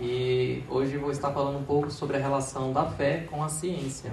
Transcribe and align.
E 0.00 0.62
hoje 0.68 0.96
vou 0.96 1.10
estar 1.10 1.32
falando 1.32 1.58
um 1.58 1.64
pouco 1.64 1.90
sobre 1.90 2.16
a 2.16 2.20
relação 2.20 2.72
da 2.72 2.84
fé 2.84 3.26
com 3.28 3.42
a 3.42 3.48
ciência. 3.48 4.12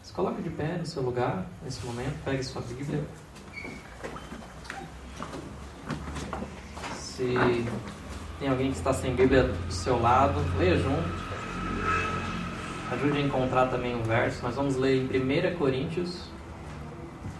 Se 0.00 0.12
coloque 0.12 0.40
de 0.40 0.50
pé 0.50 0.76
no 0.78 0.86
seu 0.86 1.02
lugar 1.02 1.46
nesse 1.64 1.84
momento, 1.84 2.14
pegue 2.24 2.44
sua 2.44 2.62
Bíblia. 2.62 3.02
Se 6.94 7.34
tem 8.38 8.48
alguém 8.48 8.70
que 8.70 8.76
está 8.76 8.92
sem 8.92 9.16
Bíblia 9.16 9.44
do 9.44 9.72
seu 9.72 10.00
lado, 10.00 10.38
leia 10.58 10.76
junto. 10.76 11.24
Ajude 12.92 13.18
a 13.18 13.20
encontrar 13.20 13.66
também 13.66 13.98
o 13.98 14.04
verso. 14.04 14.44
Nós 14.44 14.54
vamos 14.54 14.76
ler 14.76 15.12
em 15.12 15.52
1 15.52 15.56
Coríntios, 15.56 16.30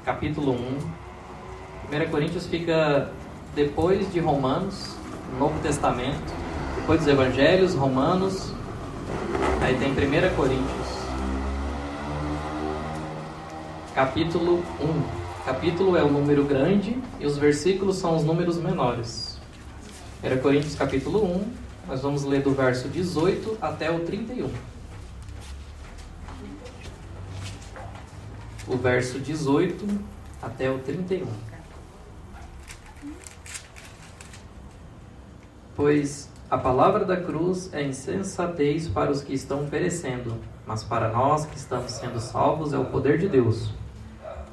capítulo 0.05 0.53
1. 0.53 2.07
1 2.07 2.11
Coríntios 2.11 2.47
fica 2.47 3.13
depois 3.55 4.13
de 4.13 4.19
Romanos, 4.19 4.97
no 5.33 5.39
Novo 5.39 5.61
Testamento, 5.61 6.44
depois 6.85 7.01
dos 7.01 7.09
Evangelhos, 7.09 7.75
Romanos, 7.75 8.53
aí 9.63 9.75
tem 9.79 9.91
1 9.93 10.37
Coríntios, 10.37 10.89
capítulo 13.95 14.63
1. 14.79 15.47
Capítulo 15.47 15.97
é 15.97 16.03
o 16.03 16.13
número 16.13 16.45
grande 16.45 17.03
e 17.19 17.25
os 17.25 17.39
versículos 17.39 17.97
são 17.97 18.15
os 18.15 18.23
números 18.23 18.59
menores. 18.59 19.39
1 20.23 20.43
Coríntios 20.43 20.75
capítulo 20.75 21.25
1, 21.25 21.53
nós 21.89 22.03
vamos 22.03 22.23
ler 22.23 22.43
do 22.43 22.51
verso 22.51 22.87
18 22.87 23.57
até 23.63 23.91
o 23.91 24.01
31. 24.01 24.51
O 28.69 28.77
verso 28.77 29.19
18 29.19 29.87
até 30.43 30.71
o 30.71 30.79
31. 30.81 31.27
Pois 35.75 36.34
a 36.55 36.59
palavra 36.59 37.05
da 37.05 37.17
cruz 37.17 37.69
é 37.73 37.83
insensatez 37.83 38.87
para 38.87 39.11
os 39.11 39.25
que 39.25 39.35
estão 39.35 39.67
perecendo, 39.67 40.37
mas 40.65 40.85
para 40.85 41.09
nós 41.09 41.45
que 41.45 41.57
estamos 41.57 41.91
sendo 41.91 42.21
salvos 42.21 42.73
é 42.73 42.79
o 42.79 42.85
poder 42.85 43.19
de 43.19 43.29
Deus. 43.29 43.73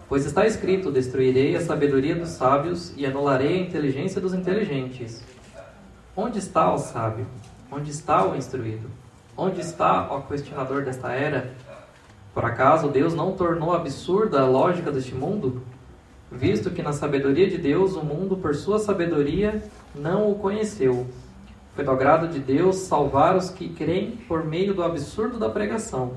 Pois 0.09 0.25
está 0.25 0.47
escrito: 0.47 0.91
Destruirei 0.91 1.55
a 1.55 1.61
sabedoria 1.61 2.15
dos 2.15 2.29
sábios 2.29 2.91
e 2.97 3.05
anularei 3.05 3.59
a 3.59 3.61
inteligência 3.61 4.19
dos 4.19 4.33
inteligentes. 4.33 5.23
Onde 6.17 6.39
está 6.39 6.73
o 6.73 6.79
sábio? 6.79 7.27
Onde 7.71 7.91
está 7.91 8.25
o 8.25 8.35
instruído? 8.35 8.89
Onde 9.37 9.61
está 9.61 10.11
o 10.11 10.23
questionador 10.23 10.83
desta 10.83 11.11
era? 11.11 11.53
Por 12.33 12.43
acaso 12.43 12.87
Deus 12.87 13.13
não 13.13 13.33
tornou 13.33 13.75
absurda 13.75 14.41
a 14.41 14.47
lógica 14.47 14.91
deste 14.91 15.13
mundo? 15.13 15.61
Visto 16.31 16.71
que 16.71 16.81
na 16.81 16.93
sabedoria 16.93 17.47
de 17.47 17.59
Deus 17.59 17.95
o 17.95 18.03
mundo, 18.03 18.37
por 18.37 18.55
sua 18.55 18.79
sabedoria, 18.79 19.61
não 19.93 20.31
o 20.31 20.35
conheceu. 20.35 21.05
Foi 21.81 21.85
do 21.87 21.93
agrado 21.93 22.27
de 22.27 22.37
Deus 22.37 22.75
salvar 22.75 23.35
os 23.35 23.49
que 23.49 23.67
creem 23.67 24.11
por 24.27 24.45
meio 24.45 24.71
do 24.71 24.83
absurdo 24.83 25.39
da 25.39 25.49
pregação. 25.49 26.11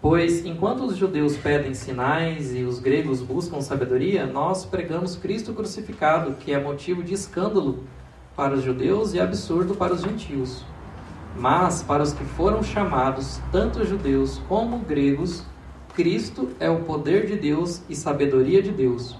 Pois, 0.00 0.46
enquanto 0.46 0.84
os 0.84 0.96
judeus 0.96 1.36
pedem 1.36 1.74
sinais 1.74 2.54
e 2.54 2.62
os 2.62 2.78
gregos 2.78 3.20
buscam 3.20 3.60
sabedoria, 3.60 4.26
nós 4.26 4.64
pregamos 4.64 5.16
Cristo 5.16 5.52
crucificado, 5.52 6.34
que 6.34 6.52
é 6.52 6.60
motivo 6.60 7.02
de 7.02 7.12
escândalo 7.14 7.82
para 8.36 8.54
os 8.54 8.62
judeus 8.62 9.12
e 9.12 9.18
absurdo 9.18 9.74
para 9.74 9.92
os 9.92 10.02
gentios. 10.02 10.64
Mas, 11.36 11.82
para 11.82 12.04
os 12.04 12.12
que 12.12 12.24
foram 12.24 12.62
chamados, 12.62 13.40
tanto 13.50 13.84
judeus 13.84 14.40
como 14.48 14.78
gregos, 14.78 15.42
Cristo 15.96 16.50
é 16.60 16.70
o 16.70 16.84
poder 16.84 17.26
de 17.26 17.34
Deus 17.34 17.82
e 17.88 17.96
sabedoria 17.96 18.62
de 18.62 18.70
Deus. 18.70 19.18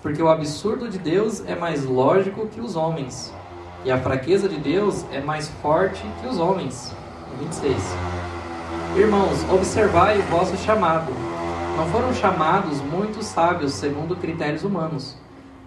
Porque 0.00 0.22
o 0.22 0.28
absurdo 0.28 0.88
de 0.88 1.00
Deus 1.00 1.44
é 1.48 1.56
mais 1.56 1.84
lógico 1.84 2.46
que 2.46 2.60
os 2.60 2.76
homens, 2.76 3.34
e 3.84 3.90
a 3.90 3.98
fraqueza 3.98 4.48
de 4.48 4.58
Deus 4.58 5.04
é 5.10 5.20
mais 5.20 5.48
forte 5.60 6.02
que 6.20 6.26
os 6.26 6.38
homens. 6.38 6.94
26. 7.40 7.76
Irmãos, 8.96 9.44
observai 9.50 10.18
o 10.18 10.22
vosso 10.22 10.56
chamado. 10.58 11.12
Não 11.76 11.86
foram 11.88 12.12
chamados 12.14 12.80
muitos 12.82 13.26
sábios 13.26 13.72
segundo 13.72 14.14
critérios 14.14 14.62
humanos, 14.62 15.16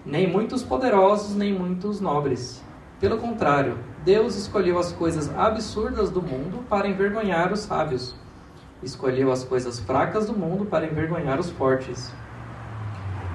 nem 0.05 0.27
muitos 0.27 0.63
poderosos, 0.63 1.35
nem 1.35 1.51
muitos 1.53 1.99
nobres. 1.99 2.63
Pelo 2.99 3.17
contrário, 3.17 3.77
Deus 4.05 4.35
escolheu 4.35 4.79
as 4.79 4.91
coisas 4.91 5.29
absurdas 5.35 6.09
do 6.09 6.21
mundo 6.21 6.63
para 6.69 6.87
envergonhar 6.87 7.51
os 7.51 7.61
sábios. 7.61 8.15
Escolheu 8.81 9.31
as 9.31 9.43
coisas 9.43 9.79
fracas 9.79 10.27
do 10.27 10.33
mundo 10.33 10.65
para 10.65 10.85
envergonhar 10.85 11.39
os 11.39 11.49
fortes. 11.49 12.13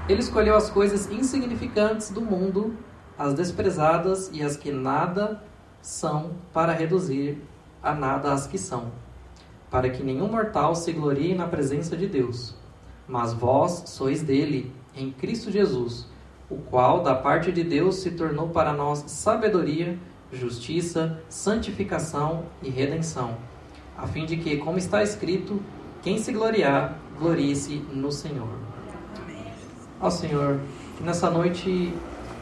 Ele 0.08 0.20
escolheu 0.20 0.56
as 0.56 0.70
coisas 0.70 1.10
insignificantes 1.10 2.10
do 2.10 2.20
mundo 2.20 2.74
as 3.20 3.34
desprezadas 3.34 4.30
e 4.32 4.42
as 4.42 4.56
que 4.56 4.72
nada 4.72 5.42
são, 5.82 6.30
para 6.54 6.72
reduzir 6.72 7.36
a 7.82 7.94
nada 7.94 8.32
as 8.32 8.46
que 8.46 8.56
são, 8.56 8.86
para 9.70 9.90
que 9.90 10.02
nenhum 10.02 10.26
mortal 10.26 10.74
se 10.74 10.90
glorie 10.90 11.34
na 11.34 11.46
presença 11.46 11.94
de 11.94 12.06
Deus. 12.06 12.54
Mas 13.06 13.34
vós 13.34 13.82
sois 13.84 14.22
dele, 14.22 14.72
em 14.96 15.10
Cristo 15.10 15.50
Jesus, 15.50 16.06
o 16.48 16.56
qual, 16.56 17.02
da 17.02 17.14
parte 17.14 17.52
de 17.52 17.62
Deus, 17.62 17.96
se 17.96 18.12
tornou 18.12 18.48
para 18.48 18.72
nós 18.72 19.04
sabedoria, 19.08 19.98
justiça, 20.32 21.20
santificação 21.28 22.44
e 22.62 22.70
redenção, 22.70 23.36
a 23.98 24.06
fim 24.06 24.24
de 24.24 24.38
que, 24.38 24.56
como 24.56 24.78
está 24.78 25.02
escrito, 25.02 25.60
quem 26.00 26.16
se 26.16 26.32
gloriar, 26.32 26.96
glorie-se 27.18 27.84
no 27.92 28.10
Senhor. 28.10 28.48
Ó 30.00 30.08
Senhor, 30.08 30.58
que 30.96 31.02
nessa 31.02 31.28
noite 31.28 31.94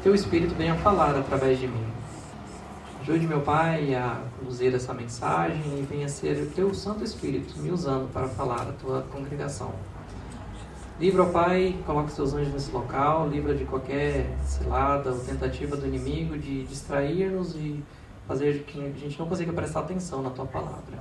teu 0.02 0.14
Espírito 0.14 0.54
venha 0.54 0.74
falar 0.76 1.16
através 1.16 1.58
de 1.58 1.66
mim. 1.66 1.86
Ajude 3.00 3.26
meu 3.26 3.40
Pai 3.40 3.94
a 3.94 4.20
conduzir 4.38 4.74
essa 4.74 4.92
mensagem 4.92 5.62
e 5.78 5.86
venha 5.88 6.08
ser 6.08 6.42
o 6.42 6.46
teu 6.46 6.74
Santo 6.74 7.02
Espírito 7.02 7.58
me 7.58 7.70
usando 7.70 8.12
para 8.12 8.28
falar 8.28 8.62
à 8.62 8.72
tua 8.72 9.02
congregação. 9.10 9.72
Livra, 11.00 11.22
ó 11.22 11.26
Pai, 11.26 11.76
coloque 11.86 12.12
seus 12.12 12.34
anjos 12.34 12.52
nesse 12.52 12.70
local, 12.70 13.28
livra 13.28 13.54
de 13.54 13.64
qualquer 13.64 14.26
cilada 14.44 15.12
ou 15.12 15.18
tentativa 15.20 15.76
do 15.76 15.86
inimigo 15.86 16.36
de 16.36 16.64
distrair-nos 16.64 17.54
e 17.54 17.82
fazer 18.26 18.64
que 18.64 18.80
a 18.80 18.98
gente 18.98 19.18
não 19.18 19.26
consiga 19.26 19.52
prestar 19.52 19.80
atenção 19.80 20.22
na 20.22 20.30
tua 20.30 20.44
palavra. 20.44 20.98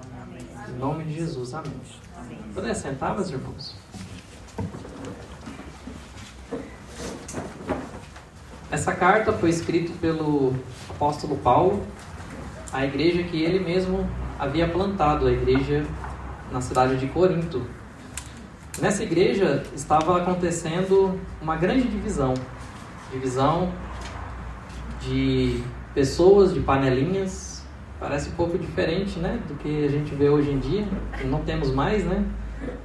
Em 0.70 0.80
nome 0.80 1.04
de 1.04 1.16
Jesus, 1.16 1.54
amém. 1.54 1.74
amém. 2.16 2.40
Poder 2.54 2.76
sentar, 2.76 3.16
meus 3.16 3.30
irmãos? 3.30 3.76
Essa 8.70 8.94
carta 8.94 9.32
foi 9.32 9.50
escrita 9.50 9.94
pelo 10.02 10.54
apóstolo 10.90 11.38
Paulo 11.38 11.86
à 12.74 12.86
igreja 12.86 13.24
que 13.24 13.42
ele 13.42 13.60
mesmo 13.60 14.06
havia 14.38 14.68
plantado, 14.68 15.26
a 15.26 15.32
igreja 15.32 15.86
na 16.52 16.60
cidade 16.60 16.98
de 16.98 17.08
Corinto. 17.08 17.66
Nessa 18.80 19.04
igreja 19.04 19.64
estava 19.74 20.18
acontecendo 20.18 21.20
uma 21.42 21.56
grande 21.56 21.88
divisão 21.88 22.34
divisão 23.12 23.72
de 25.00 25.64
pessoas, 25.94 26.54
de 26.54 26.60
panelinhas. 26.60 27.66
Parece 28.00 28.30
um 28.30 28.34
pouco 28.34 28.58
diferente 28.58 29.18
né, 29.18 29.40
do 29.48 29.56
que 29.56 29.86
a 29.86 29.88
gente 29.88 30.14
vê 30.14 30.30
hoje 30.30 30.52
em 30.52 30.60
dia, 30.60 30.86
não 31.24 31.42
temos 31.42 31.72
mais, 31.72 32.04
né? 32.04 32.24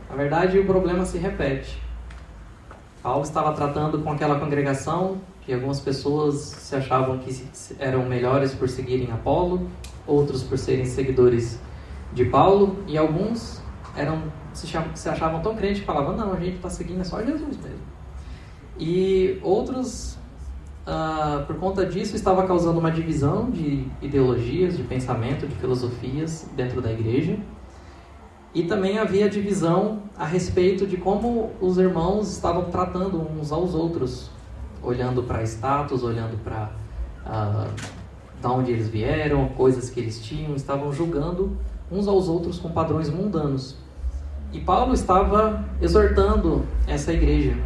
Na 0.08 0.16
verdade, 0.16 0.58
o 0.58 0.64
problema 0.64 1.04
se 1.04 1.18
repete. 1.18 1.82
Paulo 3.02 3.22
estava 3.22 3.52
tratando 3.52 3.98
com 3.98 4.12
aquela 4.12 4.38
congregação 4.38 5.20
que 5.44 5.52
algumas 5.52 5.80
pessoas 5.80 6.36
se 6.36 6.76
achavam 6.76 7.18
que 7.18 7.44
eram 7.78 8.06
melhores 8.06 8.54
por 8.54 8.68
seguirem 8.68 9.10
Apolo, 9.10 9.68
outros 10.06 10.42
por 10.42 10.56
serem 10.56 10.84
seguidores 10.84 11.60
de 12.12 12.24
Paulo, 12.24 12.76
e 12.86 12.96
alguns 12.96 13.60
eram 13.96 14.22
se, 14.52 15.08
achavam 15.08 15.40
tão 15.40 15.54
crentes 15.54 15.80
que 15.80 15.86
falavam: 15.86 16.16
não, 16.16 16.32
a 16.32 16.40
gente 16.40 16.56
está 16.56 16.70
seguindo 16.70 17.00
é 17.00 17.04
só 17.04 17.22
Jesus 17.22 17.56
mesmo. 17.56 17.92
E 18.78 19.38
outros, 19.42 20.18
uh, 20.86 21.44
por 21.46 21.56
conta 21.56 21.84
disso, 21.86 22.16
estava 22.16 22.46
causando 22.46 22.78
uma 22.78 22.90
divisão 22.90 23.50
de 23.50 23.86
ideologias, 24.00 24.76
de 24.76 24.82
pensamento, 24.82 25.46
de 25.46 25.54
filosofias 25.56 26.48
dentro 26.54 26.80
da 26.80 26.92
igreja. 26.92 27.38
E 28.54 28.64
também 28.64 28.98
havia 28.98 29.30
divisão 29.30 30.02
a 30.16 30.26
respeito 30.26 30.86
de 30.86 30.98
como 30.98 31.52
os 31.58 31.78
irmãos 31.78 32.30
estavam 32.30 32.64
tratando 32.64 33.18
uns 33.18 33.50
aos 33.50 33.74
outros, 33.74 34.30
olhando 34.82 35.22
para 35.22 35.42
status, 35.42 36.02
olhando 36.02 36.42
para 36.42 36.70
uh, 37.26 37.70
da 38.40 38.50
onde 38.50 38.72
eles 38.72 38.88
vieram, 38.88 39.48
coisas 39.50 39.88
que 39.88 40.00
eles 40.00 40.20
tinham, 40.20 40.54
estavam 40.56 40.92
julgando 40.92 41.56
uns 41.90 42.08
aos 42.08 42.28
outros 42.28 42.58
com 42.58 42.70
padrões 42.70 43.08
mundanos. 43.08 43.76
E 44.52 44.60
Paulo 44.60 44.92
estava 44.92 45.64
exortando 45.80 46.64
essa 46.86 47.12
igreja. 47.12 47.56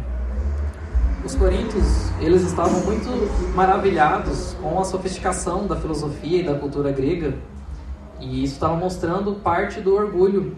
Os 1.25 1.35
coríntios, 1.35 2.09
eles 2.21 2.43
estavam 2.43 2.79
muito 2.81 3.09
maravilhados 3.55 4.55
com 4.61 4.79
a 4.79 4.85
sofisticação 4.85 5.67
da 5.67 5.75
filosofia 5.75 6.41
e 6.41 6.43
da 6.45 6.53
cultura 6.55 6.91
grega, 6.91 7.33
e 8.19 8.43
isso 8.43 8.53
estava 8.53 8.75
mostrando 8.75 9.33
parte 9.35 9.81
do 9.81 9.93
orgulho 9.93 10.55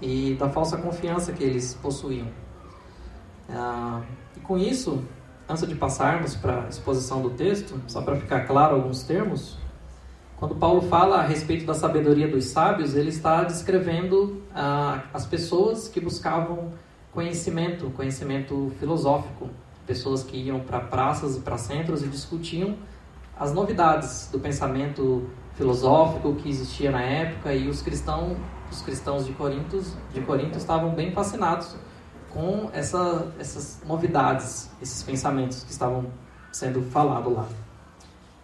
e 0.00 0.34
da 0.38 0.48
falsa 0.48 0.76
confiança 0.76 1.32
que 1.32 1.44
eles 1.44 1.74
possuíam. 1.82 2.26
Ah, 3.50 4.00
e 4.36 4.40
com 4.40 4.56
isso, 4.56 5.02
antes 5.48 5.66
de 5.66 5.74
passarmos 5.74 6.34
para 6.34 6.64
a 6.64 6.68
exposição 6.68 7.22
do 7.22 7.30
texto, 7.30 7.80
só 7.86 8.02
para 8.02 8.16
ficar 8.16 8.40
claro 8.46 8.76
alguns 8.76 9.02
termos, 9.02 9.58
Quando 10.36 10.54
Paulo 10.54 10.82
fala 10.82 11.16
a 11.16 11.22
respeito 11.22 11.64
da 11.64 11.72
sabedoria 11.72 12.28
dos 12.28 12.44
sábios, 12.44 12.94
ele 12.94 13.08
está 13.08 13.42
descrevendo 13.42 14.42
ah, 14.54 15.04
as 15.14 15.24
pessoas 15.24 15.88
que 15.88 15.98
buscavam 15.98 16.72
conhecimento, 17.10 17.88
conhecimento 17.96 18.70
filosófico, 18.78 19.48
pessoas 19.86 20.22
que 20.22 20.36
iam 20.36 20.60
para 20.60 20.80
praças 20.80 21.38
e 21.38 21.40
para 21.40 21.56
centros 21.56 22.02
e 22.02 22.08
discutiam 22.08 22.76
as 23.40 23.54
novidades 23.54 24.28
do 24.30 24.38
pensamento 24.38 25.26
filosófico 25.54 26.34
que 26.34 26.50
existia 26.50 26.90
na 26.90 27.00
época 27.00 27.54
e 27.54 27.66
os 27.66 27.80
cristãos, 27.80 28.36
os 28.70 28.82
cristãos 28.82 29.24
de 29.24 29.32
Corinto, 29.32 29.82
de 30.12 30.20
Corinto 30.20 30.58
estavam 30.58 30.90
bem 30.90 31.12
fascinados 31.12 31.76
com 32.36 32.68
essa, 32.74 33.32
essas 33.38 33.80
novidades, 33.86 34.70
esses 34.82 35.02
pensamentos 35.02 35.64
que 35.64 35.72
estavam 35.72 36.04
sendo 36.52 36.82
falados 36.82 37.32
lá. 37.32 37.48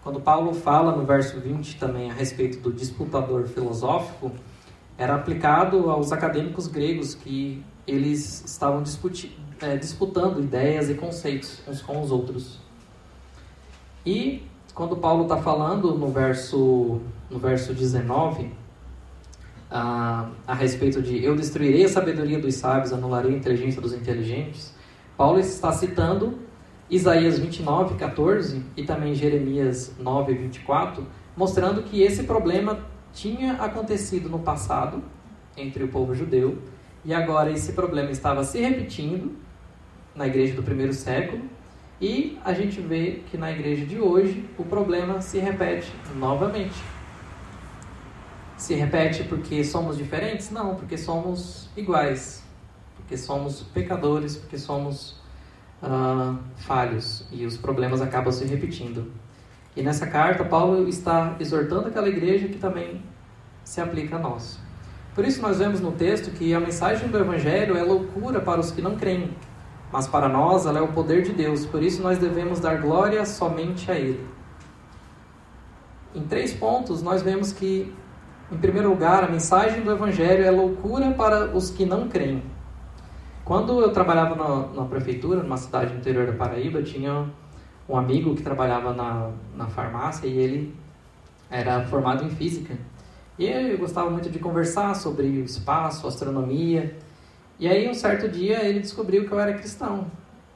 Quando 0.02 0.18
Paulo 0.18 0.54
fala 0.54 0.96
no 0.96 1.04
verso 1.04 1.38
20 1.38 1.78
também 1.78 2.10
a 2.10 2.14
respeito 2.14 2.58
do 2.60 2.72
disputador 2.72 3.46
filosófico, 3.46 4.32
era 4.96 5.14
aplicado 5.14 5.90
aos 5.90 6.10
acadêmicos 6.10 6.66
gregos 6.68 7.14
que 7.14 7.62
eles 7.86 8.42
estavam 8.46 8.82
é, 9.60 9.76
disputando 9.76 10.40
ideias 10.40 10.88
e 10.88 10.94
conceitos 10.94 11.60
uns 11.68 11.82
com 11.82 12.00
os 12.00 12.10
outros. 12.10 12.60
E 14.06 14.42
quando 14.74 14.96
Paulo 14.96 15.24
está 15.24 15.36
falando 15.36 15.94
no 15.94 16.08
verso, 16.08 16.98
no 17.30 17.38
verso 17.38 17.74
19, 17.74 18.50
a, 19.72 20.28
a 20.46 20.54
respeito 20.54 21.00
de 21.00 21.24
eu 21.24 21.34
destruirei 21.34 21.84
a 21.84 21.88
sabedoria 21.88 22.38
dos 22.38 22.54
sábios, 22.54 22.92
anularei 22.92 23.32
a 23.32 23.36
inteligência 23.36 23.80
dos 23.80 23.94
inteligentes, 23.94 24.74
Paulo 25.16 25.40
está 25.40 25.72
citando 25.72 26.38
Isaías 26.90 27.38
29, 27.38 27.94
14 27.94 28.62
e 28.76 28.84
também 28.84 29.14
Jeremias 29.14 29.94
9, 29.98 30.34
24, 30.34 31.06
mostrando 31.34 31.82
que 31.82 32.02
esse 32.02 32.24
problema 32.24 32.80
tinha 33.14 33.54
acontecido 33.54 34.28
no 34.28 34.38
passado 34.38 35.02
entre 35.56 35.84
o 35.84 35.88
povo 35.88 36.14
judeu 36.14 36.58
e 37.04 37.14
agora 37.14 37.50
esse 37.50 37.72
problema 37.72 38.10
estava 38.10 38.44
se 38.44 38.60
repetindo 38.60 39.32
na 40.14 40.26
igreja 40.26 40.54
do 40.54 40.62
primeiro 40.62 40.92
século 40.92 41.42
e 42.00 42.38
a 42.44 42.52
gente 42.52 42.80
vê 42.80 43.22
que 43.30 43.38
na 43.38 43.50
igreja 43.50 43.86
de 43.86 43.98
hoje 43.98 44.44
o 44.58 44.64
problema 44.64 45.20
se 45.20 45.38
repete 45.38 45.90
novamente. 46.16 46.74
Se 48.56 48.74
repete 48.74 49.24
porque 49.24 49.64
somos 49.64 49.96
diferentes? 49.96 50.50
Não, 50.50 50.74
porque 50.76 50.96
somos 50.96 51.68
iguais, 51.76 52.42
porque 52.96 53.16
somos 53.16 53.62
pecadores, 53.62 54.36
porque 54.36 54.58
somos 54.58 55.20
uh, 55.82 56.38
falhos 56.56 57.26
e 57.32 57.44
os 57.44 57.56
problemas 57.56 58.00
acabam 58.00 58.32
se 58.32 58.44
repetindo. 58.44 59.10
E 59.74 59.82
nessa 59.82 60.06
carta, 60.06 60.44
Paulo 60.44 60.86
está 60.88 61.34
exortando 61.40 61.88
aquela 61.88 62.08
igreja 62.08 62.46
que 62.46 62.58
também 62.58 63.02
se 63.64 63.80
aplica 63.80 64.16
a 64.16 64.18
nós. 64.18 64.58
Por 65.14 65.24
isso, 65.24 65.40
nós 65.42 65.58
vemos 65.58 65.80
no 65.80 65.92
texto 65.92 66.30
que 66.30 66.54
a 66.54 66.60
mensagem 66.60 67.08
do 67.08 67.18
Evangelho 67.18 67.76
é 67.76 67.82
loucura 67.82 68.40
para 68.40 68.60
os 68.60 68.70
que 68.70 68.80
não 68.80 68.96
creem, 68.96 69.36
mas 69.90 70.06
para 70.06 70.28
nós 70.28 70.66
ela 70.66 70.78
é 70.78 70.82
o 70.82 70.88
poder 70.88 71.22
de 71.22 71.32
Deus. 71.32 71.66
Por 71.66 71.82
isso, 71.82 72.02
nós 72.02 72.18
devemos 72.18 72.60
dar 72.60 72.80
glória 72.80 73.24
somente 73.26 73.90
a 73.90 73.94
Ele. 73.94 74.26
Em 76.14 76.22
três 76.22 76.52
pontos, 76.52 77.02
nós 77.02 77.22
vemos 77.22 77.52
que, 77.52 77.92
em 78.52 78.58
primeiro 78.58 78.90
lugar, 78.90 79.24
a 79.24 79.28
mensagem 79.28 79.82
do 79.82 79.90
Evangelho 79.90 80.44
é 80.44 80.50
loucura 80.50 81.10
para 81.12 81.56
os 81.56 81.70
que 81.70 81.86
não 81.86 82.08
creem. 82.08 82.42
Quando 83.44 83.80
eu 83.80 83.92
trabalhava 83.92 84.34
na, 84.34 84.66
na 84.68 84.84
prefeitura, 84.84 85.42
numa 85.42 85.56
cidade 85.56 85.94
interior 85.94 86.26
da 86.26 86.32
Paraíba, 86.32 86.82
tinha 86.82 87.26
um 87.88 87.96
amigo 87.96 88.34
que 88.34 88.42
trabalhava 88.42 88.92
na, 88.92 89.30
na 89.56 89.66
farmácia 89.66 90.26
e 90.26 90.38
ele 90.38 90.74
era 91.50 91.84
formado 91.86 92.24
em 92.24 92.30
física. 92.30 92.76
E 93.38 93.46
eu 93.46 93.78
gostava 93.78 94.10
muito 94.10 94.30
de 94.30 94.38
conversar 94.38 94.94
sobre 94.94 95.26
o 95.26 95.44
espaço, 95.44 96.06
astronomia. 96.06 96.96
E 97.58 97.66
aí, 97.66 97.88
um 97.88 97.94
certo 97.94 98.28
dia, 98.28 98.64
ele 98.64 98.80
descobriu 98.80 99.26
que 99.26 99.32
eu 99.32 99.40
era 99.40 99.54
cristão. 99.54 100.06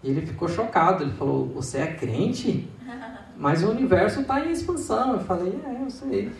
E 0.02 0.10
ele 0.10 0.24
ficou 0.24 0.48
chocado. 0.48 1.02
Ele 1.02 1.12
falou: 1.12 1.46
Você 1.48 1.78
é 1.78 1.86
crente? 1.86 2.68
Mas 3.38 3.62
o 3.62 3.70
universo 3.70 4.20
está 4.20 4.40
em 4.40 4.50
expansão. 4.50 5.14
Eu 5.14 5.20
falei: 5.20 5.60
É, 5.64 5.82
eu 5.82 5.90
sei. 5.90 6.32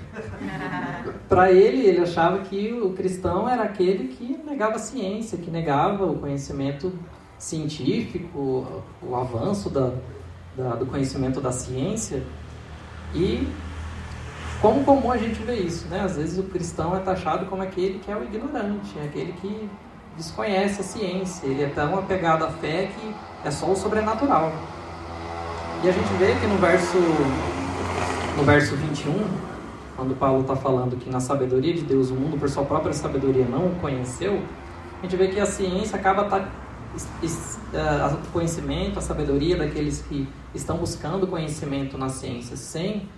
Para 1.29 1.53
ele, 1.53 1.87
ele 1.87 2.01
achava 2.01 2.39
que 2.39 2.73
o 2.73 2.93
cristão 2.95 3.49
era 3.49 3.63
aquele 3.63 4.09
que 4.09 4.41
negava 4.47 4.77
a 4.77 4.79
ciência, 4.79 5.37
que 5.37 5.51
negava 5.51 6.07
o 6.07 6.19
conhecimento 6.19 6.93
científico, 7.39 8.83
o 9.03 9.15
avanço 9.15 9.69
da, 9.69 9.93
da, 10.57 10.77
do 10.77 10.87
conhecimento 10.87 11.41
da 11.41 11.53
ciência. 11.53 12.23
E 13.15 13.47
como 14.61 14.85
comum 14.85 15.13
a 15.13 15.19
gente 15.19 15.43
vê 15.43 15.57
isso, 15.57 15.87
né? 15.89 16.01
Às 16.01 16.17
vezes 16.17 16.39
o 16.39 16.45
cristão 16.45 16.97
é 16.97 17.01
taxado 17.01 17.47
como 17.47 17.63
aquele 17.63 17.99
que 17.99 18.11
é 18.11 18.17
o 18.17 18.25
ignorante, 18.25 18.99
é 18.99 19.05
aquele 19.05 19.33
que 19.35 19.69
desconhece 20.17 20.81
a 20.81 20.85
ciência, 20.85 21.47
ele 21.47 21.63
é 21.63 21.69
tão 21.69 21.99
apegado 21.99 22.45
à 22.45 22.51
fé 22.51 22.87
que 22.87 23.15
é 23.45 23.51
só 23.51 23.71
o 23.71 23.77
sobrenatural. 23.77 24.51
E 25.85 25.89
a 25.89 25.93
gente 25.93 26.13
vê 26.19 26.35
que 26.35 26.47
no 26.47 26.57
verso, 26.59 26.99
no 28.37 28.43
verso 28.45 28.75
21, 28.77 29.13
quando 29.95 30.17
Paulo 30.19 30.41
está 30.41 30.57
falando 30.57 30.97
que 30.97 31.09
na 31.11 31.21
sabedoria 31.21 31.75
de 31.75 31.83
Deus 31.83 32.11
o 32.11 32.15
mundo 32.15 32.39
por 32.39 32.49
sua 32.49 32.65
própria 32.65 32.93
sabedoria 32.93 33.45
não 33.45 33.67
o 33.67 33.75
conheceu, 33.77 34.43
a 34.99 35.03
gente 35.03 35.17
vê 35.17 35.29
que 35.29 35.39
a 35.39 35.47
ciência 35.47 35.99
acaba 35.99 36.25
tá, 36.25 36.49
é, 37.73 38.07
o 38.07 38.33
conhecimento, 38.33 38.99
a 38.99 39.03
sabedoria 39.03 39.57
daqueles 39.57 40.03
que 40.03 40.27
estão 40.55 40.79
buscando 40.79 41.27
conhecimento 41.27 41.99
na 41.99 42.09
ciência 42.09 42.57
sem 42.57 43.09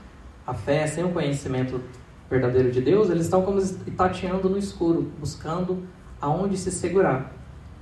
a 0.46 0.52
fé, 0.52 0.86
sem 0.86 1.04
o 1.04 1.10
conhecimento 1.10 1.80
verdadeiro 2.28 2.70
de 2.70 2.80
Deus, 2.80 3.08
eles 3.08 3.24
estão 3.24 3.42
como 3.42 3.60
tateando 3.96 4.48
no 4.48 4.58
escuro, 4.58 5.10
buscando 5.18 5.84
aonde 6.20 6.56
se 6.56 6.70
segurar. 6.70 7.32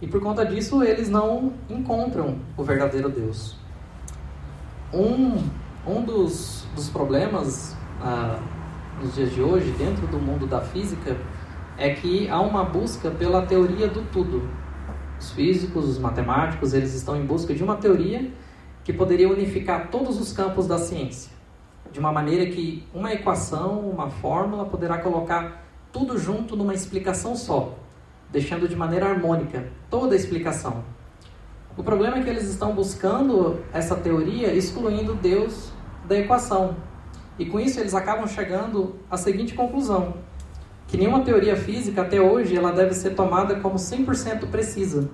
E 0.00 0.06
por 0.06 0.20
conta 0.20 0.44
disso, 0.44 0.82
eles 0.82 1.08
não 1.08 1.55
encontram 1.70 2.37
o 2.56 2.62
verdadeiro 2.62 3.08
Deus. 3.08 3.56
Um, 4.96 5.37
um 5.87 6.02
dos, 6.02 6.64
dos 6.75 6.88
problemas 6.88 7.76
ah, 8.00 8.40
nos 8.98 9.14
dias 9.14 9.31
de 9.31 9.43
hoje, 9.43 9.70
dentro 9.72 10.06
do 10.06 10.19
mundo 10.19 10.46
da 10.46 10.62
física, 10.62 11.19
é 11.76 11.90
que 11.90 12.26
há 12.31 12.40
uma 12.40 12.64
busca 12.64 13.10
pela 13.10 13.44
teoria 13.44 13.88
do 13.88 14.10
tudo. 14.10 14.48
Os 15.20 15.32
físicos, 15.32 15.87
os 15.87 15.98
matemáticos, 15.98 16.72
eles 16.72 16.94
estão 16.94 17.14
em 17.14 17.26
busca 17.26 17.54
de 17.54 17.62
uma 17.62 17.76
teoria 17.76 18.32
que 18.84 18.90
poderia 18.90 19.28
unificar 19.28 19.90
todos 19.90 20.19
os 20.19 20.32
campos 20.32 20.66
da 20.66 20.78
ciência, 20.78 21.31
de 21.92 22.00
uma 22.00 22.10
maneira 22.10 22.46
que 22.46 22.82
uma 22.94 23.12
equação, 23.12 23.81
uma 23.81 24.08
fórmula 24.08 24.64
poderá 24.64 24.96
colocar 24.96 25.62
tudo 25.92 26.16
junto 26.16 26.56
numa 26.56 26.73
explicação 26.73 27.37
só, 27.37 27.75
deixando 28.32 28.66
de 28.66 28.75
maneira 28.75 29.11
harmônica 29.11 29.68
toda 29.90 30.14
a 30.14 30.16
explicação. 30.16 30.95
O 31.76 31.83
problema 31.83 32.16
é 32.16 32.23
que 32.23 32.30
eles 32.30 32.45
estão 32.45 32.75
buscando 32.75 33.61
essa 33.71 33.95
teoria 33.95 34.54
excluindo 34.54 35.14
Deus 35.14 35.71
da 36.09 36.16
equação. 36.16 36.76
E 37.38 37.45
com 37.45 37.61
isso 37.61 37.78
eles 37.78 37.95
acabam 37.95 38.26
chegando 38.26 38.97
à 39.11 39.18
seguinte 39.18 39.54
conclusão: 39.54 40.14
que 40.87 40.97
nenhuma 40.97 41.21
teoria 41.21 41.54
física 41.54 42.00
até 42.00 42.18
hoje 42.18 42.56
ela 42.56 42.73
deve 42.73 42.95
ser 42.95 43.11
tomada 43.11 43.56
como 43.56 43.75
100% 43.75 44.47
precisa, 44.50 45.11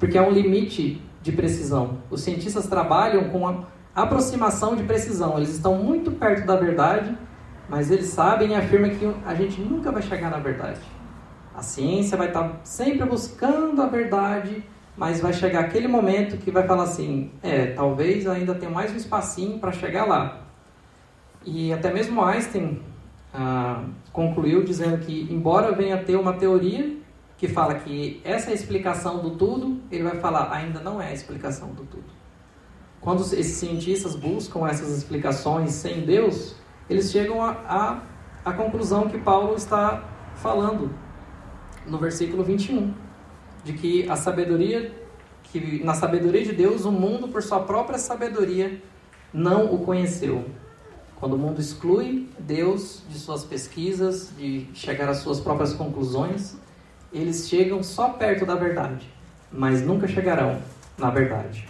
porque 0.00 0.18
há 0.18 0.22
um 0.22 0.32
limite 0.32 1.00
de 1.22 1.30
precisão. 1.30 1.98
Os 2.10 2.22
cientistas 2.22 2.66
trabalham 2.66 3.28
com 3.28 3.46
a 3.46 3.64
aproximação 3.94 4.74
de 4.74 4.82
precisão. 4.82 5.36
Eles 5.36 5.50
estão 5.50 5.76
muito 5.76 6.10
perto 6.10 6.44
da 6.44 6.56
verdade, 6.56 7.16
mas 7.68 7.88
eles 7.88 8.06
sabem 8.06 8.50
e 8.50 8.54
afirmam 8.56 8.90
que 8.90 9.14
a 9.24 9.34
gente 9.36 9.60
nunca 9.60 9.92
vai 9.92 10.02
chegar 10.02 10.28
na 10.28 10.38
verdade. 10.38 10.80
A 11.54 11.62
ciência 11.62 12.16
vai 12.16 12.28
estar 12.28 12.60
sempre 12.64 13.04
buscando 13.06 13.80
a 13.80 13.86
verdade 13.86 14.64
mas 15.00 15.18
vai 15.18 15.32
chegar 15.32 15.60
aquele 15.60 15.88
momento 15.88 16.36
que 16.36 16.50
vai 16.50 16.66
falar 16.66 16.82
assim: 16.82 17.30
é, 17.42 17.68
talvez 17.68 18.26
ainda 18.26 18.54
tenha 18.54 18.70
mais 18.70 18.92
um 18.92 18.96
espacinho 18.96 19.58
para 19.58 19.72
chegar 19.72 20.04
lá. 20.04 20.42
E 21.42 21.72
até 21.72 21.90
mesmo 21.90 22.22
Einstein 22.22 22.82
ah, 23.32 23.82
concluiu 24.12 24.62
dizendo 24.62 24.98
que, 24.98 25.26
embora 25.30 25.72
venha 25.72 25.96
ter 26.04 26.16
uma 26.16 26.34
teoria 26.34 26.98
que 27.38 27.48
fala 27.48 27.76
que 27.76 28.20
essa 28.22 28.50
é 28.50 28.52
a 28.52 28.54
explicação 28.54 29.20
do 29.20 29.30
tudo, 29.30 29.80
ele 29.90 30.02
vai 30.02 30.16
falar: 30.16 30.52
ainda 30.52 30.80
não 30.80 31.00
é 31.00 31.08
a 31.08 31.14
explicação 31.14 31.68
do 31.68 31.86
tudo. 31.86 32.04
Quando 33.00 33.22
esses 33.22 33.56
cientistas 33.56 34.14
buscam 34.14 34.68
essas 34.68 34.94
explicações 34.98 35.70
sem 35.70 36.02
Deus, 36.02 36.54
eles 36.90 37.10
chegam 37.10 37.42
à 37.42 38.52
conclusão 38.54 39.08
que 39.08 39.16
Paulo 39.16 39.54
está 39.54 40.04
falando 40.34 40.90
no 41.86 41.96
versículo 41.96 42.44
21 42.44 43.08
de 43.64 43.72
que 43.72 44.08
a 44.08 44.16
sabedoria, 44.16 44.92
que 45.44 45.82
na 45.84 45.94
sabedoria 45.94 46.44
de 46.44 46.52
Deus, 46.52 46.84
o 46.84 46.92
mundo, 46.92 47.28
por 47.28 47.42
sua 47.42 47.60
própria 47.60 47.98
sabedoria, 47.98 48.80
não 49.32 49.72
o 49.74 49.84
conheceu. 49.84 50.44
Quando 51.16 51.34
o 51.34 51.38
mundo 51.38 51.60
exclui 51.60 52.28
Deus 52.38 53.02
de 53.08 53.18
suas 53.18 53.44
pesquisas, 53.44 54.30
de 54.36 54.66
chegar 54.72 55.08
às 55.08 55.18
suas 55.18 55.38
próprias 55.38 55.74
conclusões, 55.74 56.56
eles 57.12 57.48
chegam 57.48 57.82
só 57.82 58.10
perto 58.10 58.46
da 58.46 58.54
verdade, 58.54 59.06
mas 59.52 59.82
nunca 59.82 60.08
chegarão 60.08 60.60
na 60.96 61.10
verdade. 61.10 61.66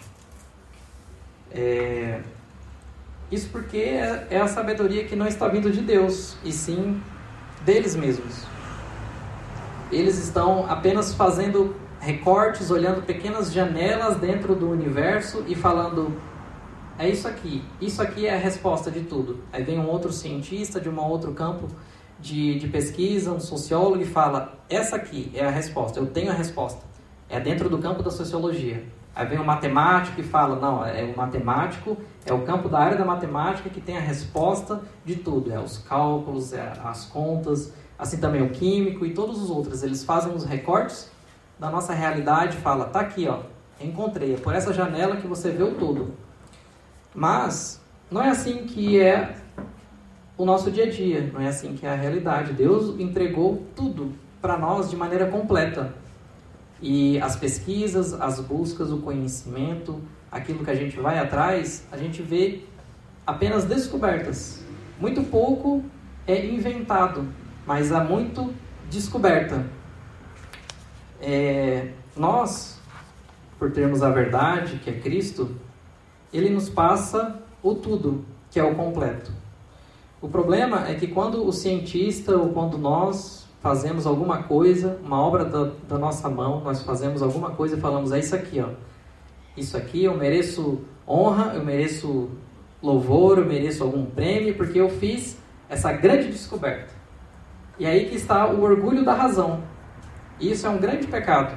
É... 1.51 2.21
Isso 3.31 3.49
porque 3.51 3.79
é, 3.79 4.27
é 4.31 4.41
a 4.41 4.49
sabedoria 4.49 5.05
que 5.05 5.15
não 5.15 5.27
está 5.27 5.47
vindo 5.49 5.71
de 5.71 5.81
Deus, 5.81 6.37
e 6.45 6.53
sim 6.53 7.01
deles 7.65 7.95
mesmos. 7.95 8.45
Eles 9.91 10.19
estão 10.19 10.67
apenas 10.69 11.15
fazendo 11.15 11.75
recortes, 12.01 12.71
olhando 12.71 13.03
pequenas 13.03 13.53
janelas 13.53 14.17
dentro 14.17 14.55
do 14.55 14.71
universo 14.71 15.45
e 15.47 15.55
falando: 15.55 16.17
é 16.99 17.09
isso 17.09 17.27
aqui, 17.27 17.65
isso 17.81 18.03
aqui 18.03 18.27
é 18.27 18.35
a 18.35 18.39
resposta 18.39 18.91
de 18.91 19.01
tudo. 19.01 19.43
Aí 19.53 19.63
vem 19.63 19.79
um 19.79 19.89
outro 19.89 20.13
cientista 20.13 20.81
de 20.81 20.89
um 20.89 21.01
outro 21.01 21.33
campo 21.33 21.69
de, 22.21 22.59
de 22.59 22.69
pesquisa, 22.69 23.33
um 23.33 23.41
sociólogo, 23.41 24.03
e 24.03 24.07
fala: 24.07 24.59
essa 24.69 24.97
aqui 24.97 25.31
é 25.35 25.45
a 25.45 25.51
resposta, 25.51 25.99
eu 25.99 26.07
tenho 26.07 26.31
a 26.31 26.35
resposta. 26.35 26.85
É 27.29 27.41
dentro 27.41 27.69
do 27.69 27.79
campo 27.79 28.03
da 28.03 28.11
sociologia. 28.11 28.85
Aí 29.15 29.27
vem 29.27 29.39
um 29.39 29.45
matemático 29.45 30.21
e 30.21 30.25
fala: 30.25 30.57
não, 30.57 30.85
é 30.85 31.03
o 31.05 31.17
matemático, 31.17 31.97
é 32.25 32.33
o 32.33 32.43
campo 32.43 32.69
da 32.69 32.79
área 32.79 32.97
da 32.97 33.05
matemática 33.05 33.69
que 33.69 33.81
tem 33.81 33.97
a 33.97 34.01
resposta 34.01 34.83
de 35.05 35.17
tudo: 35.17 35.53
é 35.53 35.59
os 35.59 35.79
cálculos, 35.79 36.53
é 36.53 36.73
as 36.85 37.07
contas, 37.07 37.73
assim 38.01 38.17
também 38.17 38.43
o 38.43 38.49
químico 38.49 39.05
e 39.05 39.13
todos 39.13 39.41
os 39.41 39.51
outros. 39.51 39.83
Eles 39.83 40.03
fazem 40.03 40.35
os 40.35 40.45
recortes 40.45 41.11
da 41.59 41.71
nossa 41.71 41.93
realidade 41.93 42.57
fala: 42.57 42.87
tá 42.87 43.01
aqui, 43.01 43.29
ó, 43.29 43.41
encontrei, 43.79 44.35
é 44.35 44.37
por 44.39 44.55
essa 44.55 44.73
janela 44.73 45.19
que 45.19 45.27
você 45.27 45.51
vê 45.51 45.63
o 45.63 45.75
todo. 45.75 46.15
Mas 47.15 47.81
não 48.11 48.23
é 48.23 48.31
assim 48.31 48.65
que 48.65 48.99
é 48.99 49.37
o 50.39 50.45
nosso 50.47 50.71
dia 50.71 50.85
a 50.85 50.91
dia, 50.91 51.31
não 51.33 51.41
é 51.41 51.49
assim 51.49 51.75
que 51.75 51.85
é 51.85 51.91
a 51.91 51.95
realidade. 51.95 52.55
Deus 52.55 52.99
entregou 52.99 53.63
tudo 53.77 54.15
para 54.41 54.57
nós 54.57 54.89
de 54.89 54.97
maneira 54.97 55.27
completa. 55.27 55.95
E 56.81 57.21
as 57.21 57.37
pesquisas, 57.37 58.15
as 58.15 58.41
buscas, 58.41 58.91
o 58.91 58.99
conhecimento, 58.99 60.01
aquilo 60.33 60.65
que 60.65 60.71
a 60.71 60.75
gente 60.75 60.99
vai 60.99 61.19
atrás, 61.19 61.87
a 61.93 61.99
gente 61.99 62.23
vê 62.23 62.63
apenas 63.27 63.65
descobertas. 63.67 64.65
Muito 64.99 65.23
pouco 65.25 65.85
é 66.27 66.47
inventado, 66.47 67.29
mas 67.71 67.93
há 67.93 68.03
muito 68.03 68.53
descoberta. 68.91 69.65
É, 71.23 71.93
nós, 72.17 72.81
por 73.61 73.71
termos 73.71 74.03
a 74.03 74.11
verdade, 74.11 74.81
que 74.83 74.91
é 74.91 74.95
Cristo, 74.95 75.55
ele 76.33 76.51
nos 76.51 76.69
passa 76.69 77.41
o 77.63 77.73
tudo, 77.77 78.25
que 78.51 78.59
é 78.59 78.65
o 78.65 78.75
completo. 78.75 79.31
O 80.21 80.29
problema 80.29 80.89
é 80.89 80.97
que 80.97 81.07
quando 81.07 81.47
o 81.47 81.53
cientista 81.53 82.37
ou 82.37 82.49
quando 82.49 82.77
nós 82.77 83.47
fazemos 83.63 84.05
alguma 84.05 84.43
coisa, 84.43 84.99
uma 85.05 85.23
obra 85.23 85.45
da, 85.45 85.71
da 85.89 85.97
nossa 85.97 86.29
mão, 86.29 86.61
nós 86.63 86.83
fazemos 86.83 87.23
alguma 87.23 87.53
coisa 87.53 87.77
e 87.77 87.81
falamos, 87.81 88.11
é 88.11 88.19
isso 88.19 88.35
aqui, 88.35 88.61
ó. 88.61 88.71
Isso 89.57 89.77
aqui 89.77 90.03
eu 90.03 90.17
mereço 90.17 90.81
honra, 91.07 91.53
eu 91.55 91.65
mereço 91.65 92.31
louvor, 92.83 93.39
eu 93.39 93.47
mereço 93.47 93.85
algum 93.85 94.05
prêmio, 94.07 94.57
porque 94.57 94.81
eu 94.81 94.89
fiz 94.89 95.39
essa 95.69 95.93
grande 95.93 96.33
descoberta. 96.33 96.99
E 97.81 97.87
aí 97.87 98.05
que 98.11 98.15
está 98.15 98.47
o 98.47 98.63
orgulho 98.63 99.03
da 99.03 99.15
razão. 99.15 99.63
Isso 100.39 100.67
é 100.67 100.71
um 100.71 100.77
grande 100.77 101.07
pecado. 101.07 101.57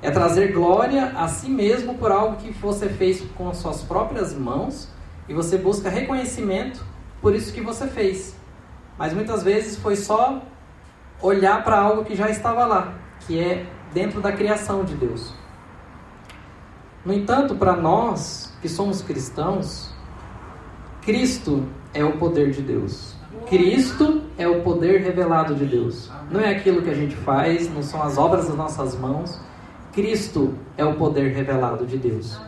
É 0.00 0.08
trazer 0.08 0.52
glória 0.52 1.06
a 1.16 1.26
si 1.26 1.50
mesmo 1.50 1.96
por 1.96 2.12
algo 2.12 2.36
que 2.36 2.52
você 2.52 2.88
fez 2.88 3.20
com 3.36 3.48
as 3.50 3.56
suas 3.56 3.82
próprias 3.82 4.32
mãos 4.32 4.88
e 5.28 5.34
você 5.34 5.58
busca 5.58 5.90
reconhecimento 5.90 6.84
por 7.20 7.34
isso 7.34 7.52
que 7.52 7.60
você 7.60 7.88
fez. 7.88 8.36
Mas 8.96 9.12
muitas 9.12 9.42
vezes 9.42 9.76
foi 9.76 9.96
só 9.96 10.40
olhar 11.20 11.64
para 11.64 11.80
algo 11.80 12.04
que 12.04 12.14
já 12.14 12.30
estava 12.30 12.64
lá, 12.64 12.94
que 13.26 13.40
é 13.40 13.66
dentro 13.92 14.20
da 14.20 14.30
criação 14.30 14.84
de 14.84 14.94
Deus. 14.94 15.34
No 17.04 17.12
entanto, 17.12 17.56
para 17.56 17.74
nós 17.74 18.56
que 18.62 18.68
somos 18.68 19.02
cristãos, 19.02 19.92
Cristo 21.02 21.66
é 21.92 22.04
o 22.04 22.18
poder 22.18 22.52
de 22.52 22.62
Deus. 22.62 23.16
Cristo 23.48 24.29
é 24.40 24.48
o 24.48 24.62
poder 24.62 25.02
revelado 25.02 25.54
de 25.54 25.66
Deus. 25.66 26.10
Não 26.30 26.40
é 26.40 26.48
aquilo 26.48 26.80
que 26.80 26.88
a 26.88 26.94
gente 26.94 27.14
faz, 27.14 27.68
não 27.72 27.82
são 27.82 28.02
as 28.02 28.16
obras 28.16 28.46
das 28.46 28.56
nossas 28.56 28.98
mãos. 28.98 29.38
Cristo 29.92 30.54
é 30.78 30.84
o 30.84 30.94
poder 30.94 31.34
revelado 31.34 31.84
de 31.84 31.98
Deus. 31.98 32.40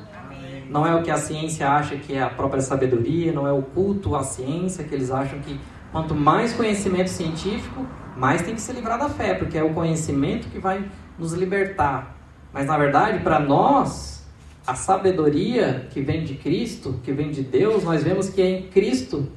Não 0.70 0.86
é 0.86 0.94
o 0.94 1.02
que 1.02 1.10
a 1.10 1.18
ciência 1.18 1.68
acha 1.70 1.96
que 1.96 2.14
é 2.14 2.22
a 2.22 2.30
própria 2.30 2.62
sabedoria, 2.62 3.30
não 3.30 3.46
é 3.46 3.52
o 3.52 3.60
culto 3.60 4.16
à 4.16 4.22
ciência, 4.22 4.84
que 4.84 4.94
eles 4.94 5.10
acham 5.10 5.38
que 5.40 5.60
quanto 5.92 6.14
mais 6.14 6.54
conhecimento 6.54 7.10
científico, 7.10 7.86
mais 8.16 8.40
tem 8.40 8.54
que 8.54 8.60
se 8.62 8.72
livrar 8.72 8.98
da 8.98 9.10
fé, 9.10 9.34
porque 9.34 9.58
é 9.58 9.62
o 9.62 9.74
conhecimento 9.74 10.48
que 10.48 10.58
vai 10.58 10.82
nos 11.18 11.34
libertar. 11.34 12.16
Mas 12.54 12.66
na 12.66 12.78
verdade, 12.78 13.18
para 13.18 13.38
nós, 13.38 14.26
a 14.66 14.74
sabedoria 14.74 15.88
que 15.90 16.00
vem 16.00 16.24
de 16.24 16.36
Cristo, 16.36 16.98
que 17.02 17.12
vem 17.12 17.30
de 17.30 17.42
Deus, 17.42 17.84
nós 17.84 18.02
vemos 18.02 18.30
que 18.30 18.40
é 18.40 18.48
em 18.48 18.62
Cristo 18.68 19.28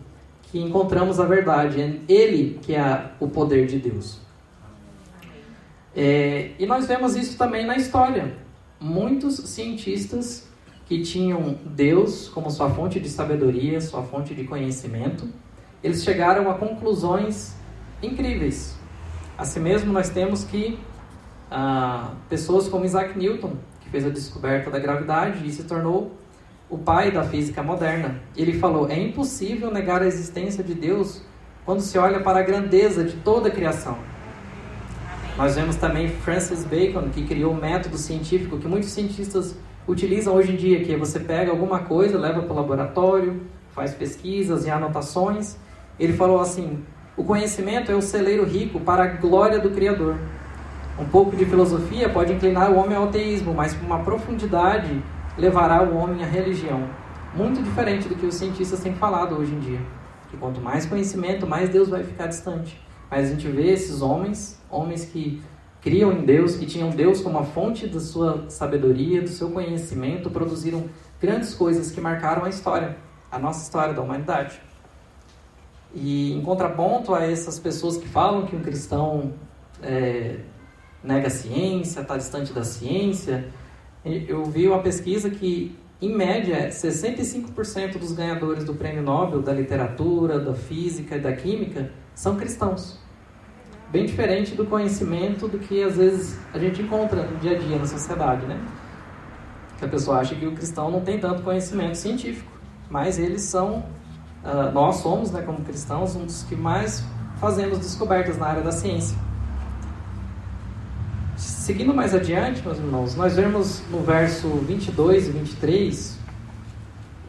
que 0.52 0.60
encontramos 0.60 1.20
a 1.20 1.26
verdade, 1.26 1.82
é 1.82 2.00
Ele 2.08 2.60
que 2.62 2.76
é 2.76 3.12
o 3.20 3.28
poder 3.28 3.68
de 3.68 3.80
Deus. 3.80 4.20
É, 5.96 6.52
e 6.60 6.66
nós 6.66 6.86
vemos 6.88 7.16
isso 7.16 7.38
também 7.38 7.66
na 7.66 7.78
história. 7.78 8.36
Muitos 8.80 9.36
cientistas 9.36 10.48
que 10.86 11.02
tinham 11.02 11.58
Deus 11.66 12.30
como 12.30 12.52
sua 12.52 12.70
fonte 12.70 13.00
de 13.00 13.10
sabedoria, 13.10 13.80
sua 13.82 14.04
fonte 14.04 14.36
de 14.36 14.44
conhecimento, 14.44 15.28
eles 15.84 16.04
chegaram 16.04 16.50
a 16.50 16.56
conclusões 16.56 17.56
incríveis. 18.02 18.76
Assim 19.38 19.60
mesmo, 19.60 19.92
nós 19.92 20.10
temos 20.10 20.44
que 20.44 20.78
ah, 21.50 22.14
pessoas 22.30 22.68
como 22.68 22.86
Isaac 22.86 23.18
Newton, 23.18 23.54
que 23.82 23.90
fez 23.90 24.06
a 24.06 24.10
descoberta 24.10 24.70
da 24.70 24.80
gravidade 24.80 25.46
e 25.46 25.52
se 25.52 25.64
tornou 25.64 26.12
o 26.70 26.78
pai 26.78 27.12
da 27.12 27.24
física 27.24 27.62
moderna. 27.62 28.20
Ele 28.36 28.58
falou: 28.60 28.90
é 28.90 29.00
impossível 29.00 29.72
negar 29.72 30.02
a 30.02 30.08
existência 30.08 30.64
de 30.64 30.74
Deus 30.74 31.22
quando 31.66 31.82
se 31.82 31.98
olha 31.98 32.20
para 32.20 32.40
a 32.40 32.44
grandeza 32.44 33.04
de 33.04 33.18
toda 33.18 33.50
a 33.50 33.52
criação. 33.52 33.98
Nós 35.38 35.56
vemos 35.56 35.76
também 35.76 36.08
Francis 36.10 36.64
Bacon, 36.64 37.10
que 37.10 37.26
criou 37.26 37.54
um 37.54 37.60
método 37.60 37.98
científico 37.98 38.58
que 38.58 38.68
muitos 38.68 38.90
cientistas 38.90 39.56
utilizam 39.88 40.34
hoje 40.34 40.54
em 40.54 40.56
dia, 40.56 40.84
que 40.84 40.94
é 40.94 40.98
você 40.98 41.20
pega 41.20 41.52
alguma 41.52 41.80
coisa, 41.80 42.18
leva 42.18 42.42
para 42.42 42.54
o 42.54 42.56
laboratório, 42.56 43.42
faz 43.72 43.94
pesquisas 43.94 44.66
e 44.66 44.70
anotações. 44.70 45.58
Ele 46.00 46.14
falou 46.14 46.40
assim: 46.40 46.84
o 47.18 47.24
conhecimento 47.24 47.92
é 47.92 47.96
o 47.96 48.02
celeiro 48.02 48.46
rico 48.46 48.80
para 48.80 49.04
a 49.04 49.08
glória 49.08 49.60
do 49.60 49.72
Criador. 49.72 50.16
Um 50.98 51.06
pouco 51.06 51.36
de 51.36 51.46
filosofia 51.46 52.08
pode 52.08 52.32
inclinar 52.32 52.72
o 52.72 52.78
homem 52.78 52.96
ao 52.96 53.04
ateísmo, 53.06 53.54
mas 53.54 53.74
uma 53.82 54.00
profundidade 54.00 55.02
levará 55.38 55.84
o 55.84 55.96
homem 55.96 56.24
à 56.24 56.28
religião. 56.28 56.88
Muito 57.34 57.62
diferente 57.62 58.08
do 58.08 58.16
que 58.16 58.26
os 58.26 58.36
cientistas 58.36 58.80
têm 58.80 58.96
falado 58.96 59.36
hoje 59.36 59.54
em 59.54 59.60
dia. 59.60 59.82
Que 60.30 60.38
quanto 60.38 60.62
mais 60.62 60.86
conhecimento, 60.86 61.46
mais 61.46 61.70
Deus 61.70 61.90
vai 61.90 62.04
ficar 62.04 62.28
distante. 62.28 62.80
Mas 63.10 63.28
a 63.28 63.30
gente 63.32 63.48
vê 63.48 63.72
esses 63.72 64.02
homens, 64.02 64.60
homens 64.70 65.06
que 65.06 65.42
criam 65.82 66.12
em 66.12 66.26
Deus, 66.26 66.56
que 66.56 66.66
tinham 66.66 66.90
Deus 66.90 67.22
como 67.22 67.38
a 67.38 67.44
fonte 67.44 67.86
da 67.86 68.00
sua 68.00 68.50
sabedoria, 68.50 69.22
do 69.22 69.30
seu 69.30 69.52
conhecimento, 69.52 70.30
produziram 70.30 70.86
grandes 71.22 71.54
coisas 71.54 71.92
que 71.92 72.02
marcaram 72.02 72.44
a 72.44 72.50
história, 72.50 72.98
a 73.32 73.38
nossa 73.38 73.64
história 73.64 73.94
da 73.94 74.02
humanidade. 74.02 74.60
E 75.94 76.34
em 76.34 76.42
contraponto 76.42 77.14
a 77.14 77.24
essas 77.24 77.60
pessoas 77.60 77.98
que 77.98 78.08
falam 78.08 78.46
que 78.46 78.56
um 78.56 78.62
cristão 78.62 79.34
é, 79.82 80.40
nega 81.04 81.28
a 81.28 81.30
ciência, 81.30 82.02
está 82.02 82.18
distante 82.18 82.52
da 82.52 82.64
ciência, 82.64 83.48
eu 84.06 84.46
vi 84.46 84.68
uma 84.68 84.80
pesquisa 84.80 85.30
que, 85.30 85.76
em 86.02 86.16
média, 86.16 86.70
65% 86.70 87.98
dos 87.98 88.12
ganhadores 88.12 88.64
do 88.64 88.74
prêmio 88.74 89.02
Nobel 89.02 89.42
da 89.42 89.52
literatura, 89.52 90.40
da 90.40 90.54
física 90.54 91.16
e 91.16 91.20
da 91.20 91.34
química 91.34 91.92
são 92.14 92.36
cristãos 92.36 93.04
bem 93.96 94.06
diferente 94.06 94.56
do 94.56 94.66
conhecimento 94.66 95.48
do 95.48 95.58
que 95.58 95.82
às 95.82 95.96
vezes 95.96 96.38
a 96.54 96.60
gente 96.60 96.82
encontra 96.82 97.24
no 97.24 97.38
dia 97.38 97.56
a 97.56 97.58
dia 97.58 97.78
na 97.78 97.86
sociedade, 97.86 98.46
né? 98.46 98.60
Que 99.78 99.86
a 99.86 99.88
pessoa 99.88 100.20
acha 100.20 100.36
que 100.36 100.46
o 100.46 100.54
cristão 100.54 100.92
não 100.92 101.00
tem 101.00 101.18
tanto 101.18 101.42
conhecimento 101.44 101.96
científico, 101.96 102.52
mas 102.90 103.18
eles 103.18 103.44
são, 103.44 103.86
uh, 104.44 104.72
nós 104.74 104.98
somos, 104.98 105.32
né, 105.32 105.42
como 105.44 105.62
cristãos, 105.62 106.14
um 106.14 106.26
dos 106.26 106.44
que 106.44 106.58
mais 106.58 107.06
fazemos 107.38 107.80
descobertas 107.80 108.38
na 108.38 108.48
área 108.48 108.62
da 108.62 108.72
ciência. 108.74 109.18
Seguindo 111.66 111.96
mais 111.96 112.14
adiante, 112.14 112.62
meus 112.64 112.78
irmãos, 112.78 113.16
nós 113.16 113.36
vemos 113.36 113.82
no 113.90 114.02
verso 114.02 114.48
22 114.48 115.30
e 115.30 115.32
23, 115.32 116.20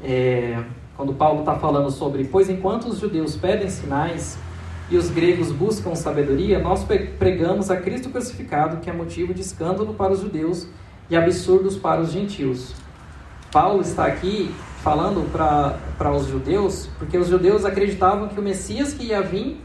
é, 0.04 0.62
quando 0.94 1.14
Paulo 1.14 1.40
está 1.40 1.54
falando 1.54 1.90
sobre: 1.90 2.24
Pois 2.24 2.50
enquanto 2.50 2.84
os 2.86 2.98
judeus 2.98 3.34
pedem 3.34 3.70
sinais 3.70 4.36
e 4.90 4.98
os 4.98 5.08
gregos 5.08 5.50
buscam 5.50 5.94
sabedoria, 5.94 6.58
nós 6.58 6.84
pregamos 7.18 7.70
a 7.70 7.78
Cristo 7.78 8.10
crucificado, 8.10 8.76
que 8.76 8.90
é 8.90 8.92
motivo 8.92 9.32
de 9.32 9.40
escândalo 9.40 9.94
para 9.94 10.12
os 10.12 10.20
judeus 10.20 10.68
e 11.08 11.16
absurdos 11.16 11.78
para 11.78 12.02
os 12.02 12.12
gentios. 12.12 12.74
Paulo 13.50 13.80
está 13.80 14.04
aqui 14.04 14.54
falando 14.82 15.32
para 15.32 16.12
os 16.12 16.26
judeus, 16.26 16.90
porque 16.98 17.16
os 17.16 17.28
judeus 17.28 17.64
acreditavam 17.64 18.28
que 18.28 18.38
o 18.38 18.42
Messias 18.42 18.92
que 18.92 19.04
ia 19.04 19.22
vir 19.22 19.58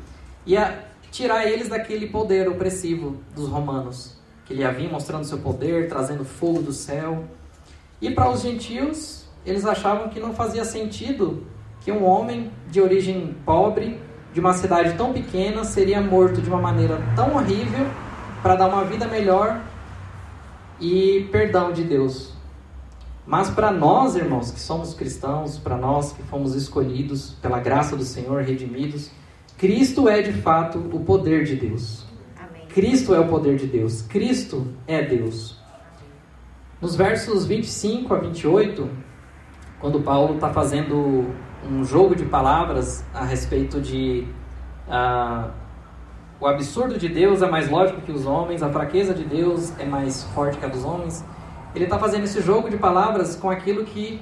ia 0.46 0.86
tirar 1.12 1.46
eles 1.46 1.68
daquele 1.68 2.08
poder 2.08 2.48
opressivo 2.48 3.18
dos 3.36 3.50
romanos, 3.50 4.21
que 4.52 4.62
ele 4.62 4.72
vir 4.74 4.92
mostrando 4.92 5.24
seu 5.24 5.38
poder, 5.38 5.88
trazendo 5.88 6.26
fogo 6.26 6.62
do 6.62 6.74
céu. 6.74 7.24
E 8.02 8.12
para 8.12 8.30
os 8.30 8.42
gentios, 8.42 9.26
eles 9.46 9.66
achavam 9.66 10.10
que 10.10 10.20
não 10.20 10.34
fazia 10.34 10.66
sentido 10.66 11.46
que 11.80 11.92
um 11.92 12.04
homem 12.04 12.52
de 12.70 12.80
origem 12.82 13.36
pobre, 13.46 14.00
de 14.34 14.40
uma 14.40 14.54
cidade 14.54 14.94
tão 14.96 15.12
pequena, 15.14 15.64
seria 15.64 16.02
morto 16.02 16.42
de 16.42 16.50
uma 16.50 16.60
maneira 16.60 17.02
tão 17.16 17.36
horrível 17.36 17.86
para 18.42 18.56
dar 18.56 18.68
uma 18.68 18.84
vida 18.84 19.08
melhor 19.08 19.62
e 20.80 21.28
perdão 21.32 21.72
de 21.72 21.84
Deus. 21.84 22.34
Mas 23.26 23.50
para 23.50 23.72
nós, 23.72 24.16
irmãos, 24.16 24.52
que 24.52 24.60
somos 24.60 24.94
cristãos, 24.94 25.58
para 25.58 25.78
nós 25.78 26.12
que 26.12 26.24
fomos 26.24 26.56
escolhidos 26.56 27.32
pela 27.42 27.60
graça 27.60 27.96
do 27.96 28.04
Senhor, 28.04 28.42
redimidos, 28.42 29.12
Cristo 29.58 30.10
é 30.10 30.22
de 30.22 30.34
fato 30.34 30.80
o 30.80 31.00
poder 31.00 31.44
de 31.46 31.56
Deus. 31.56 32.11
Cristo 32.74 33.14
é 33.14 33.20
o 33.20 33.28
poder 33.28 33.58
de 33.58 33.68
Deus. 33.68 34.02
Cristo 34.02 34.68
é 34.88 35.02
Deus. 35.02 35.60
Nos 36.80 36.96
versos 36.96 37.46
25 37.46 38.14
a 38.14 38.18
28, 38.18 38.90
quando 39.80 40.00
Paulo 40.02 40.36
está 40.36 40.50
fazendo 40.50 41.28
um 41.70 41.84
jogo 41.84 42.16
de 42.16 42.26
palavras 42.26 43.04
a 43.14 43.24
respeito 43.24 43.80
de 43.82 44.26
uh, 44.88 45.52
o 46.40 46.48
absurdo 46.48 46.98
de 46.98 47.08
Deus 47.08 47.42
é 47.42 47.50
mais 47.50 47.70
lógico 47.70 48.02
que 48.02 48.12
os 48.12 48.26
homens, 48.26 48.64
a 48.64 48.70
fraqueza 48.70 49.14
de 49.14 49.26
Deus 49.26 49.78
é 49.78 49.86
mais 49.86 50.24
forte 50.34 50.58
que 50.58 50.66
a 50.66 50.70
dos 50.70 50.84
homens. 50.84 51.24
Ele 51.76 51.84
está 51.84 52.00
fazendo 52.00 52.24
esse 52.24 52.42
jogo 52.42 52.70
de 52.70 52.78
palavras 52.78 53.36
com 53.36 53.50
aquilo 53.50 53.84
que 53.84 54.22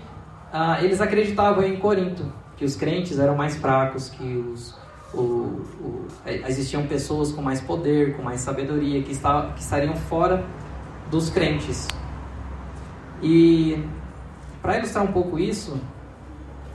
uh, 0.51 0.83
eles 0.83 0.99
acreditavam 0.99 1.63
em 1.63 1.77
Corinto, 1.77 2.25
que 2.57 2.65
os 2.65 2.75
crentes 2.75 3.19
eram 3.19 3.35
mais 3.35 3.55
fracos, 3.55 4.09
que 4.09 4.23
os, 4.23 4.75
o, 5.13 5.19
o, 5.19 6.07
é, 6.25 6.47
existiam 6.47 6.85
pessoas 6.85 7.31
com 7.31 7.41
mais 7.41 7.61
poder, 7.61 8.15
com 8.15 8.23
mais 8.23 8.41
sabedoria, 8.41 9.01
que, 9.01 9.11
está, 9.11 9.51
que 9.53 9.61
estariam 9.61 9.95
fora 9.95 10.45
dos 11.09 11.29
crentes. 11.29 11.87
E 13.21 13.83
para 14.61 14.77
ilustrar 14.77 15.03
um 15.03 15.11
pouco 15.11 15.39
isso, 15.39 15.79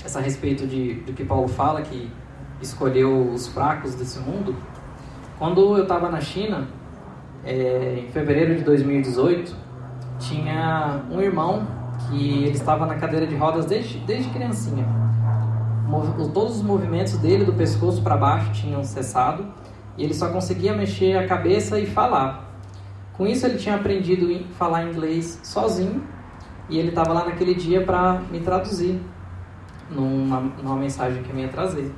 essa 0.05 0.19
a 0.19 0.23
respeito 0.23 0.67
de, 0.67 0.95
do 0.95 1.13
que 1.13 1.25
Paulo 1.25 1.49
fala, 1.49 1.83
que 1.83 2.11
escolheu 2.61 3.31
os 3.31 3.47
fracos 3.49 3.95
desse 3.95 4.19
mundo, 4.19 4.55
quando 5.39 5.77
eu 5.77 5.83
estava 5.83 6.11
na 6.11 6.21
China, 6.21 6.69
é, 7.45 8.05
em 8.07 8.11
fevereiro 8.11 8.57
de 8.57 8.63
2018, 8.63 9.55
tinha 10.19 11.03
um 11.11 11.21
irmão 11.21 11.67
que 12.09 12.45
ele 12.45 12.57
estava 12.57 12.87
na 12.87 12.95
cadeira 12.95 13.27
de 13.27 13.35
rodas 13.35 13.67
desde, 13.67 13.99
desde 13.99 14.31
criancinha. 14.31 15.04
Todos 16.33 16.57
os 16.57 16.63
movimentos 16.63 17.17
dele, 17.19 17.45
do 17.45 17.53
pescoço 17.53 18.03
para 18.03 18.17
baixo, 18.17 18.53
tinham 18.53 18.83
cessado 18.83 19.47
e 19.97 20.05
ele 20.05 20.15
só 20.15 20.29
conseguia 20.29 20.75
mexer 20.75 21.17
a 21.17 21.27
cabeça 21.27 21.79
e 21.79 21.87
falar. 21.87 22.53
Com 23.15 23.27
isso, 23.27 23.47
ele 23.47 23.59
tinha 23.59 23.77
aprendido 23.77 24.27
a 24.35 24.55
falar 24.55 24.85
inglês 24.85 25.39
sozinho 25.43 26.03
e 26.69 26.79
ele 26.79 26.89
estava 26.89 27.13
lá 27.13 27.25
naquele 27.27 27.55
dia 27.55 27.83
para 27.83 28.21
me 28.31 28.41
traduzir 28.41 29.01
numa, 29.91 30.41
numa 30.41 30.77
mensagem 30.77 31.23
que 31.23 31.31
eu 31.31 31.39
ia 31.39 31.49
trazer. 31.49 31.93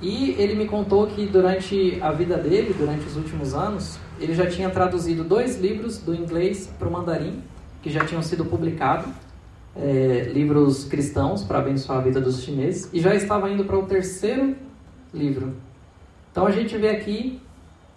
E 0.00 0.30
ele 0.38 0.54
me 0.54 0.66
contou 0.66 1.06
que 1.06 1.26
durante 1.26 1.98
a 2.00 2.12
vida 2.12 2.36
dele, 2.36 2.74
durante 2.76 3.06
os 3.06 3.16
últimos 3.16 3.54
anos, 3.54 3.98
ele 4.20 4.34
já 4.34 4.46
tinha 4.46 4.70
traduzido 4.70 5.24
dois 5.24 5.60
livros 5.60 5.98
do 5.98 6.14
inglês 6.14 6.72
para 6.78 6.86
o 6.86 6.92
mandarim, 6.92 7.42
que 7.82 7.90
já 7.90 8.04
tinham 8.04 8.22
sido 8.22 8.44
publicados, 8.44 9.08
é, 9.78 10.30
livros 10.32 10.84
cristãos 10.84 11.44
para 11.44 11.58
abençoar 11.58 12.00
a 12.00 12.02
vida 12.02 12.20
dos 12.20 12.42
chineses, 12.42 12.90
e 12.92 13.00
já 13.00 13.14
estava 13.14 13.48
indo 13.48 13.64
para 13.64 13.78
o 13.78 13.86
terceiro 13.86 14.56
livro. 15.14 15.54
Então 16.30 16.46
a 16.46 16.50
gente 16.50 16.76
vê 16.76 16.90
aqui 16.90 17.40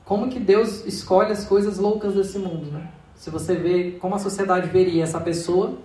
como 0.05 0.29
que 0.29 0.39
Deus 0.39 0.85
escolhe 0.85 1.31
as 1.31 1.43
coisas 1.45 1.77
loucas 1.77 2.13
desse 2.13 2.37
mundo, 2.37 2.71
né? 2.71 2.91
Se 3.15 3.29
você 3.29 3.55
vê 3.55 3.91
como 3.99 4.15
a 4.15 4.19
sociedade 4.19 4.67
veria 4.69 5.03
essa 5.03 5.19
pessoa, 5.19 5.77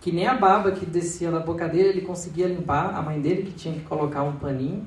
que 0.00 0.12
nem 0.12 0.26
a 0.26 0.34
baba 0.34 0.72
que 0.72 0.86
descia 0.86 1.30
da 1.30 1.40
boca 1.40 1.68
dele 1.68 1.88
ele 1.88 2.00
conseguia 2.02 2.46
limpar, 2.46 2.94
a 2.94 3.02
mãe 3.02 3.20
dele 3.20 3.42
que 3.42 3.52
tinha 3.52 3.74
que 3.74 3.80
colocar 3.80 4.22
um 4.22 4.36
paninho, 4.36 4.86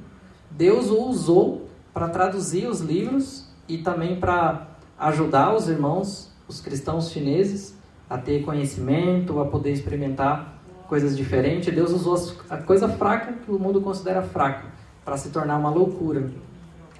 Deus 0.49 0.89
o 0.89 1.03
usou 1.03 1.67
para 1.93 2.09
traduzir 2.09 2.67
os 2.67 2.81
livros 2.81 3.47
e 3.67 3.77
também 3.77 4.19
para 4.19 4.67
ajudar 4.97 5.55
os 5.55 5.67
irmãos, 5.67 6.31
os 6.47 6.61
cristãos 6.61 7.11
chineses, 7.11 7.75
a 8.11 8.17
ter 8.17 8.43
conhecimento, 8.43 9.39
a 9.39 9.45
poder 9.45 9.71
experimentar 9.71 10.61
coisas 10.85 11.15
diferentes. 11.15 11.73
Deus 11.73 11.91
usou 11.91 12.35
a 12.49 12.57
coisa 12.57 12.89
fraca 12.89 13.31
que 13.31 13.49
o 13.49 13.57
mundo 13.57 13.79
considera 13.79 14.21
fraca 14.21 14.65
para 15.05 15.15
se 15.15 15.29
tornar 15.29 15.57
uma 15.57 15.69
loucura 15.69 16.29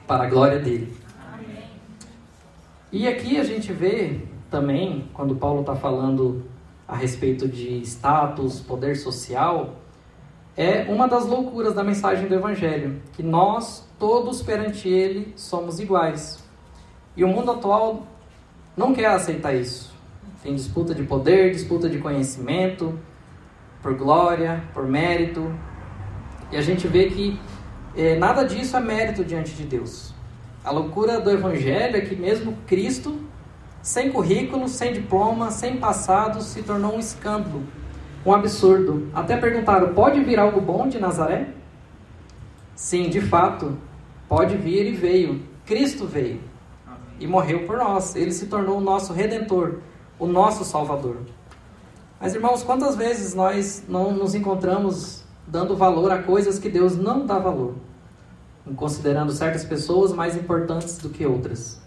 para 0.08 0.24
a 0.24 0.30
glória 0.30 0.58
dele. 0.58 0.96
E 2.94 3.10
aqui 3.10 3.38
a 3.38 3.44
gente 3.44 3.74
vê 3.74 4.22
também, 4.50 5.10
quando 5.14 5.36
Paulo 5.36 5.60
está 5.60 5.76
falando 5.76 6.46
a 6.88 6.96
respeito 6.96 7.46
de 7.46 7.82
status, 7.82 8.62
poder 8.62 8.96
social, 8.96 9.76
é 10.56 10.84
uma 10.84 11.10
das 11.10 11.26
loucuras 11.26 11.74
da 11.74 11.84
mensagem 11.84 12.30
do 12.30 12.36
Evangelho, 12.36 13.02
que 13.12 13.22
nós, 13.22 13.86
todos 14.00 14.42
perante 14.42 14.88
Ele, 14.88 15.34
somos 15.36 15.78
iguais. 15.82 16.42
E 17.18 17.24
o 17.26 17.28
mundo 17.28 17.52
atual 17.52 18.08
não 18.78 18.94
quer 18.94 19.08
aceitar 19.08 19.54
isso. 19.54 19.91
Tem 20.42 20.56
disputa 20.56 20.96
de 20.96 21.04
poder, 21.04 21.52
disputa 21.52 21.90
de 21.90 22.00
conhecimento, 22.00 22.98
por 23.82 23.96
glória, 23.96 24.64
por 24.74 24.88
mérito. 24.88 25.54
E 26.52 26.58
a 26.58 26.62
gente 26.62 26.88
vê 26.88 27.06
que 27.06 27.40
é, 27.96 28.18
nada 28.18 28.44
disso 28.44 28.76
é 28.76 28.80
mérito 28.80 29.24
diante 29.24 29.54
de 29.54 29.64
Deus. 29.64 30.14
A 30.64 30.72
loucura 30.72 31.20
do 31.20 31.30
Evangelho 31.30 31.98
é 31.98 32.02
que 32.02 32.16
mesmo 32.16 32.58
Cristo, 32.68 33.20
sem 33.82 34.12
currículo, 34.12 34.68
sem 34.68 34.94
diploma, 34.94 35.52
sem 35.52 35.78
passado, 35.78 36.42
se 36.42 36.62
tornou 36.64 36.96
um 36.96 37.00
escândalo 37.00 37.64
um 38.26 38.34
absurdo. 38.34 39.10
Até 39.14 39.38
perguntaram: 39.38 39.94
pode 39.94 40.22
vir 40.22 40.40
algo 40.40 40.62
bom 40.62 40.88
de 40.88 41.00
Nazaré? 41.00 41.50
Sim, 42.76 43.10
de 43.10 43.22
fato, 43.22 43.78
pode 44.28 44.58
vir 44.58 44.88
e 44.88 44.92
veio. 44.92 45.42
Cristo 45.66 46.06
veio 46.06 46.40
e 47.20 47.28
morreu 47.28 47.66
por 47.66 47.78
nós. 47.78 48.16
Ele 48.16 48.32
se 48.32 48.48
tornou 48.48 48.78
o 48.78 48.82
nosso 48.82 49.14
redentor, 49.14 49.80
o 50.22 50.28
nosso 50.28 50.64
salvador. 50.64 51.18
Mas 52.20 52.36
irmãos, 52.36 52.62
quantas 52.62 52.96
vezes 52.96 53.34
nós 53.34 53.84
não 53.90 54.12
nos 54.12 54.36
encontramos 54.36 55.24
dando 55.48 55.76
valor 55.76 56.12
a 56.12 56.22
coisas 56.22 56.60
que 56.60 56.70
Deus 56.70 56.96
não 56.96 57.26
dá 57.26 57.40
valor? 57.40 57.74
Considerando 58.76 59.32
certas 59.32 59.66
pessoas 59.66 60.14
mais 60.14 60.38
importantes 60.38 61.00
do 61.00 61.10
que 61.10 61.26
outras. 61.26 61.82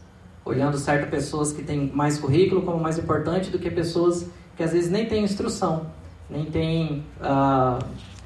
Olhando 0.44 0.76
certas 0.76 1.08
pessoas 1.08 1.52
que 1.52 1.62
têm 1.62 1.92
mais 1.94 2.18
currículo 2.18 2.62
como 2.62 2.82
mais 2.82 2.98
importante 2.98 3.50
do 3.50 3.58
que 3.58 3.70
pessoas 3.70 4.26
que 4.56 4.64
às 4.64 4.72
vezes 4.72 4.90
nem 4.90 5.06
têm 5.06 5.22
instrução 5.22 5.86
nem 6.28 6.44
tem 6.46 7.04
uh, 7.20 7.78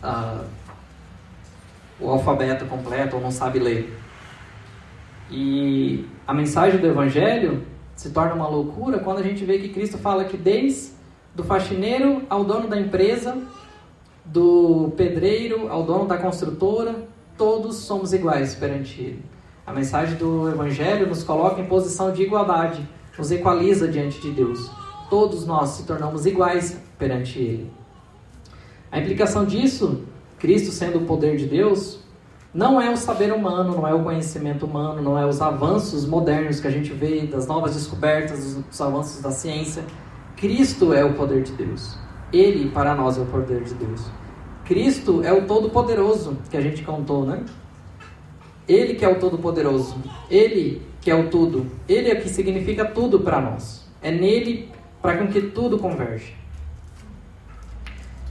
uh, 0.02 0.44
o 2.00 2.10
alfabeto 2.10 2.64
completo 2.66 3.16
ou 3.16 3.22
não 3.22 3.30
sabe 3.30 3.58
ler. 3.58 3.94
E 5.30 6.06
a 6.26 6.32
mensagem 6.32 6.80
do 6.80 6.86
Evangelho 6.86 7.66
se 7.98 8.10
torna 8.10 8.32
uma 8.32 8.46
loucura 8.46 9.00
quando 9.00 9.18
a 9.18 9.22
gente 9.24 9.44
vê 9.44 9.58
que 9.58 9.70
Cristo 9.70 9.98
fala 9.98 10.24
que 10.24 10.36
desde 10.36 10.92
do 11.34 11.42
faxineiro 11.42 12.22
ao 12.30 12.44
dono 12.44 12.68
da 12.68 12.78
empresa, 12.78 13.36
do 14.24 14.92
pedreiro 14.96 15.68
ao 15.68 15.82
dono 15.82 16.06
da 16.06 16.16
construtora, 16.16 17.08
todos 17.36 17.74
somos 17.78 18.12
iguais 18.12 18.54
perante 18.54 19.00
Ele. 19.00 19.24
A 19.66 19.72
mensagem 19.72 20.14
do 20.16 20.48
Evangelho 20.48 21.08
nos 21.08 21.24
coloca 21.24 21.60
em 21.60 21.66
posição 21.66 22.12
de 22.12 22.22
igualdade, 22.22 22.88
nos 23.18 23.32
equaliza 23.32 23.88
diante 23.88 24.20
de 24.20 24.30
Deus. 24.30 24.70
Todos 25.10 25.44
nós 25.44 25.70
se 25.70 25.82
tornamos 25.82 26.24
iguais 26.24 26.80
perante 26.96 27.40
Ele. 27.40 27.70
A 28.92 29.00
implicação 29.00 29.44
disso, 29.44 30.04
Cristo 30.38 30.70
sendo 30.70 31.00
o 31.00 31.04
poder 31.04 31.36
de 31.36 31.46
Deus, 31.46 31.98
não 32.52 32.80
é 32.80 32.90
o 32.90 32.96
saber 32.96 33.32
humano, 33.32 33.76
não 33.76 33.86
é 33.86 33.92
o 33.92 34.02
conhecimento 34.02 34.64
humano, 34.64 35.02
não 35.02 35.18
é 35.18 35.26
os 35.26 35.40
avanços 35.40 36.06
modernos 36.06 36.60
que 36.60 36.66
a 36.66 36.70
gente 36.70 36.92
vê, 36.92 37.26
das 37.26 37.46
novas 37.46 37.74
descobertas, 37.74 38.54
dos 38.54 38.80
avanços 38.80 39.20
da 39.20 39.30
ciência. 39.30 39.84
Cristo 40.36 40.94
é 40.94 41.04
o 41.04 41.14
poder 41.14 41.42
de 41.42 41.52
Deus. 41.52 41.98
Ele, 42.32 42.70
para 42.70 42.94
nós, 42.94 43.18
é 43.18 43.20
o 43.20 43.26
poder 43.26 43.62
de 43.64 43.74
Deus. 43.74 44.06
Cristo 44.64 45.22
é 45.22 45.32
o 45.32 45.46
Todo-Poderoso 45.46 46.38
que 46.50 46.56
a 46.56 46.60
gente 46.60 46.82
contou, 46.82 47.24
né? 47.24 47.42
Ele 48.66 48.94
que 48.94 49.04
é 49.04 49.08
o 49.08 49.18
Todo-Poderoso. 49.18 49.96
Ele 50.30 50.82
que 51.00 51.10
é 51.10 51.14
o 51.14 51.30
tudo. 51.30 51.66
Ele 51.88 52.10
é 52.10 52.14
que 52.14 52.28
significa 52.28 52.84
tudo 52.84 53.20
para 53.20 53.40
nós. 53.40 53.86
É 54.02 54.10
nele 54.10 54.70
para 55.00 55.16
com 55.16 55.28
que 55.28 55.40
tudo 55.40 55.78
converge. 55.78 56.34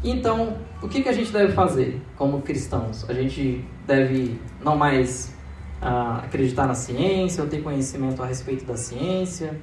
Então, 0.10 0.58
o 0.82 0.88
que, 0.88 1.04
que 1.04 1.10
a 1.10 1.12
gente 1.12 1.32
deve 1.32 1.52
fazer 1.54 2.02
como 2.15 2.41
cristãos? 2.41 3.08
A 3.10 3.13
gente 3.13 3.65
deve 3.86 4.39
não 4.63 4.78
mais 4.78 5.36
ah, 5.82 6.22
acreditar 6.24 6.65
na 6.65 6.76
ciência 6.76 7.43
ou 7.43 7.50
ter 7.50 7.62
conhecimento 7.62 8.24
a 8.24 8.26
respeito 8.26 8.63
da 8.63 8.78
ciência. 8.78 9.60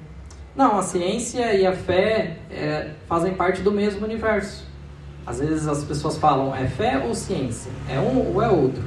Não, 0.55 0.79
a 0.79 0.83
ciência 0.83 1.55
e 1.55 1.67
a 1.67 1.73
fé 1.73 2.39
é, 2.51 2.91
fazem 3.09 3.35
parte 3.35 3.63
do 3.63 3.73
mesmo 3.73 4.05
universo. 4.05 4.67
Às 5.27 5.41
vezes 5.41 5.67
as 5.67 5.83
pessoas 5.83 6.19
falam, 6.19 6.55
é 6.55 6.67
fé 6.67 6.99
ou 6.99 7.15
ciência? 7.15 7.73
É 7.89 7.99
um 7.99 8.35
ou 8.35 8.43
é 8.43 8.49
outro? 8.49 8.83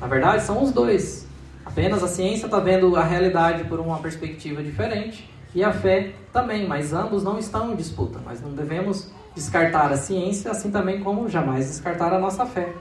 Na 0.00 0.08
verdade, 0.08 0.42
são 0.42 0.62
os 0.62 0.72
dois. 0.72 1.28
Apenas 1.64 2.02
a 2.02 2.08
ciência 2.08 2.46
está 2.46 2.58
vendo 2.58 2.96
a 2.96 3.04
realidade 3.04 3.64
por 3.64 3.78
uma 3.78 3.98
perspectiva 3.98 4.62
diferente 4.62 5.30
e 5.54 5.62
a 5.62 5.72
fé 5.72 6.12
também, 6.32 6.66
mas 6.66 6.92
ambos 6.92 7.22
não 7.22 7.38
estão 7.38 7.72
em 7.72 7.76
disputa. 7.76 8.18
Nós 8.24 8.40
não 8.40 8.52
devemos 8.52 9.12
descartar 9.38 9.92
a 9.92 9.96
ciência, 9.96 10.50
assim 10.50 10.70
também 10.70 11.00
como 11.00 11.28
jamais 11.28 11.66
descartar 11.66 12.12
a 12.12 12.18
nossa 12.18 12.44
fé. 12.44 12.74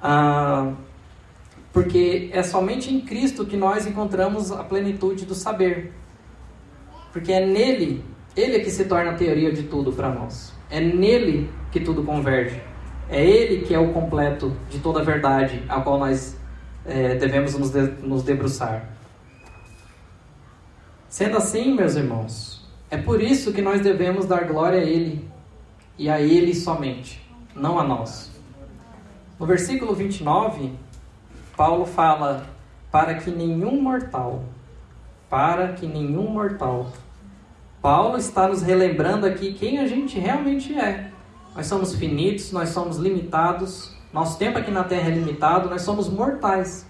Ah, 0.00 0.72
porque 1.72 2.30
é 2.32 2.42
somente 2.42 2.92
em 2.92 3.00
Cristo 3.00 3.46
que 3.46 3.56
nós 3.56 3.86
encontramos 3.86 4.52
a 4.52 4.62
plenitude 4.62 5.24
do 5.24 5.34
saber. 5.34 5.92
Porque 7.12 7.32
é 7.32 7.44
nele, 7.46 8.04
ele 8.36 8.56
é 8.56 8.60
que 8.60 8.70
se 8.70 8.84
torna 8.84 9.12
a 9.12 9.14
teoria 9.14 9.50
de 9.52 9.64
tudo 9.64 9.92
para 9.92 10.10
nós. 10.10 10.52
É 10.70 10.80
nele 10.80 11.50
que 11.70 11.80
tudo 11.80 12.02
converge. 12.02 12.60
É 13.08 13.24
ele 13.24 13.64
que 13.64 13.74
é 13.74 13.78
o 13.78 13.92
completo 13.92 14.54
de 14.70 14.78
toda 14.78 15.00
a 15.00 15.02
verdade 15.02 15.62
a 15.68 15.80
qual 15.80 15.98
nós 15.98 16.36
é, 16.84 17.14
devemos 17.14 17.56
nos, 17.56 17.70
de, 17.70 17.82
nos 18.02 18.22
debruçar. 18.22 18.88
Sendo 21.08 21.36
assim, 21.36 21.74
meus 21.74 21.94
irmãos, 21.94 22.61
é 22.92 22.98
por 22.98 23.22
isso 23.22 23.54
que 23.54 23.62
nós 23.62 23.80
devemos 23.80 24.26
dar 24.26 24.44
glória 24.44 24.78
a 24.78 24.84
Ele 24.84 25.26
e 25.96 26.10
a 26.10 26.20
Ele 26.20 26.54
somente, 26.54 27.26
não 27.56 27.78
a 27.78 27.82
nós. 27.82 28.30
No 29.40 29.46
versículo 29.46 29.94
29, 29.94 30.74
Paulo 31.56 31.86
fala: 31.86 32.46
para 32.90 33.14
que 33.14 33.30
nenhum 33.30 33.80
mortal, 33.80 34.44
para 35.30 35.68
que 35.72 35.86
nenhum 35.86 36.28
mortal. 36.28 36.92
Paulo 37.80 38.18
está 38.18 38.46
nos 38.46 38.60
relembrando 38.60 39.24
aqui 39.24 39.54
quem 39.54 39.78
a 39.78 39.86
gente 39.86 40.18
realmente 40.18 40.78
é. 40.78 41.10
Nós 41.56 41.68
somos 41.68 41.94
finitos, 41.94 42.52
nós 42.52 42.68
somos 42.68 42.98
limitados, 42.98 43.96
nosso 44.12 44.38
tempo 44.38 44.58
aqui 44.58 44.70
na 44.70 44.84
Terra 44.84 45.08
é 45.08 45.14
limitado, 45.14 45.70
nós 45.70 45.80
somos 45.80 46.10
mortais. 46.10 46.86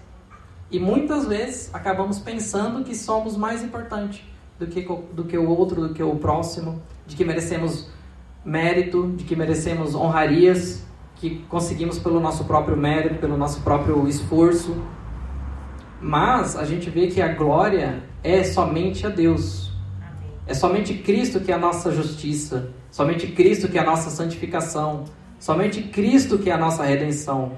E 0.69 0.77
muitas 0.77 1.25
vezes 1.25 1.73
acabamos 1.73 2.19
pensando 2.19 2.83
que 2.83 2.93
somos 2.93 3.37
mais 3.37 3.63
importantes 3.63 4.32
do 4.63 4.67
que, 4.67 4.81
do 5.13 5.23
que 5.25 5.37
o 5.37 5.49
outro, 5.49 5.87
do 5.87 5.93
que 5.93 6.01
o 6.01 6.15
próximo, 6.15 6.81
de 7.05 7.15
que 7.15 7.25
merecemos 7.25 7.89
mérito, 8.45 9.13
de 9.15 9.23
que 9.23 9.35
merecemos 9.35 9.95
honrarias, 9.95 10.85
que 11.15 11.43
conseguimos 11.49 11.99
pelo 11.99 12.19
nosso 12.19 12.45
próprio 12.45 12.75
mérito, 12.75 13.15
pelo 13.15 13.37
nosso 13.37 13.61
próprio 13.61 14.07
esforço. 14.07 14.75
Mas 16.01 16.55
a 16.55 16.65
gente 16.65 16.89
vê 16.89 17.07
que 17.07 17.21
a 17.21 17.29
glória 17.29 18.03
é 18.23 18.43
somente 18.43 19.05
a 19.05 19.09
Deus. 19.09 19.71
É 20.45 20.53
somente 20.53 20.93
Cristo 20.95 21.39
que 21.39 21.51
é 21.51 21.55
a 21.55 21.57
nossa 21.57 21.91
justiça, 21.91 22.71
somente 22.91 23.27
Cristo 23.27 23.69
que 23.69 23.77
é 23.77 23.81
a 23.81 23.85
nossa 23.85 24.09
santificação, 24.09 25.05
somente 25.39 25.83
Cristo 25.83 26.37
que 26.37 26.49
é 26.49 26.53
a 26.53 26.57
nossa 26.57 26.83
redenção. 26.83 27.53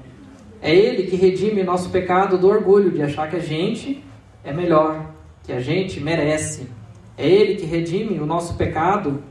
É 0.62 0.74
Ele 0.74 1.04
que 1.04 1.16
redime 1.16 1.64
nosso 1.64 1.90
pecado 1.90 2.38
do 2.38 2.48
orgulho 2.48 2.92
de 2.92 3.02
achar 3.02 3.28
que 3.30 3.36
a 3.36 3.40
gente 3.40 4.04
é 4.44 4.54
melhor, 4.54 5.12
que 5.44 5.52
a 5.52 5.60
gente 5.60 6.00
merece. 6.00 6.68
É 7.18 7.28
Ele 7.28 7.56
que 7.56 7.66
redime 7.66 8.20
o 8.20 8.26
nosso 8.26 8.56
pecado 8.56 9.24